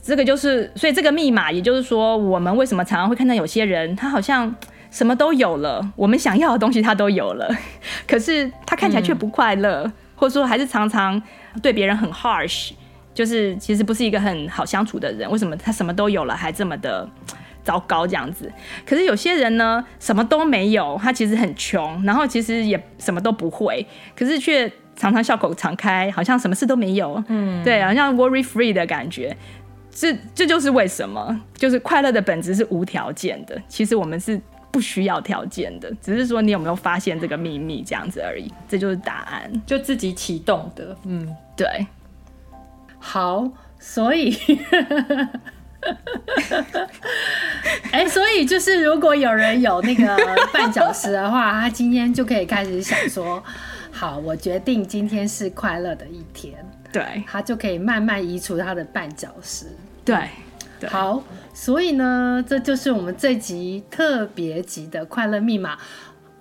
[0.02, 4.54] 这个就是，所以这个密码，也就是说，我们为什么常常会看到有些人，他好像
[4.90, 7.48] 什么都有了，我们想要的东西他都有了，
[8.08, 11.22] 可是他看起来却不快乐，嗯、或者说还是常常
[11.62, 12.72] 对别人很 harsh，
[13.14, 15.30] 就是其实不是一个很好相处的人。
[15.30, 17.08] 为什么他什么都有了，还这么的
[17.64, 18.52] 糟糕这样子？
[18.86, 23.86] 可是有些人呢，什么都没有，他其实很穷，然后其实也什么都不会，
[24.16, 27.24] 可是却常常笑口常开，好像什么事都没有。
[27.28, 29.36] 嗯，对，好像 worry free 的感觉。
[29.94, 33.62] 这这就是为什么，就是快乐的本质是无条件的。
[33.68, 34.40] 其实我们是
[34.72, 38.52] 不需要条件的，只是说你有没有发现这个秘密这样子而已。
[38.70, 40.96] 这就是答案，就自己启动的。
[41.04, 41.86] 嗯，对。
[42.98, 44.38] 好，所以，
[47.92, 50.16] 哎，所以就是如果有人有那个
[50.54, 53.44] 绊脚石的话，他今天就可以开始想说：
[53.92, 56.64] 好，我决定今天是快乐的一天。
[56.92, 59.66] 对，他就可以慢慢移除他的绊脚石。
[60.04, 60.30] 对，
[60.80, 61.24] 对，好，
[61.54, 65.78] 所以呢，这就是我们这集特别集的快乐密码。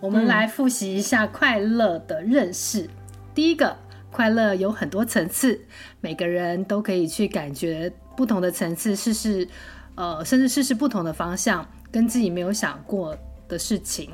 [0.00, 2.84] 我们来复习一下快乐的认识。
[2.84, 2.88] 嗯、
[3.34, 3.76] 第一个，
[4.10, 5.60] 快乐有很多层次，
[6.00, 9.46] 每个人都可以去感觉不同的层次，试试，
[9.94, 13.14] 呃，甚至试试不同的方向，跟自己没有想过
[13.46, 14.10] 的事情。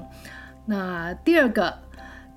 [0.66, 1.72] 那第二个，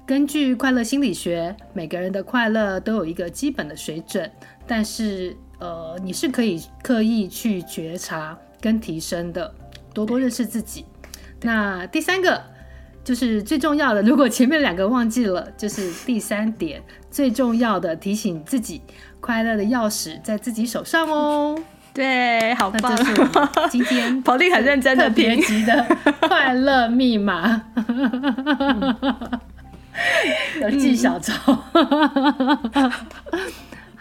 [0.10, 4.28] 根据快乐心理学，每个人的快乐都有一个基本的水准，
[4.66, 9.54] 但是，呃，你是可以刻意去觉察跟提升的，
[9.94, 10.84] 多多认识自己。
[11.44, 12.42] 那第三个。
[13.02, 18.82] 就是最重要的，如果前面两个忘记了，就是第三点最重要的，提醒自己，
[19.20, 21.58] 快乐的钥匙在自己手上哦。
[21.92, 22.96] 对，好棒！
[23.72, 25.98] 今天很认真的编辑的
[26.28, 27.64] 快乐密码，
[30.62, 31.34] 有记小抄。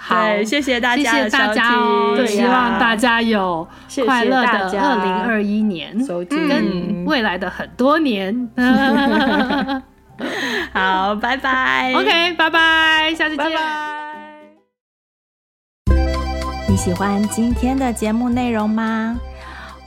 [0.01, 2.15] 好，谢谢大家，谢谢大家哦。
[2.17, 3.69] 对，希望大家有
[4.07, 5.95] 快乐的二零二一年，
[6.31, 8.49] 跟未来的很多年。
[10.73, 11.93] 好，拜拜。
[11.95, 13.47] OK，拜拜，下次见。
[16.69, 19.17] 你喜欢今天的节目内容吗？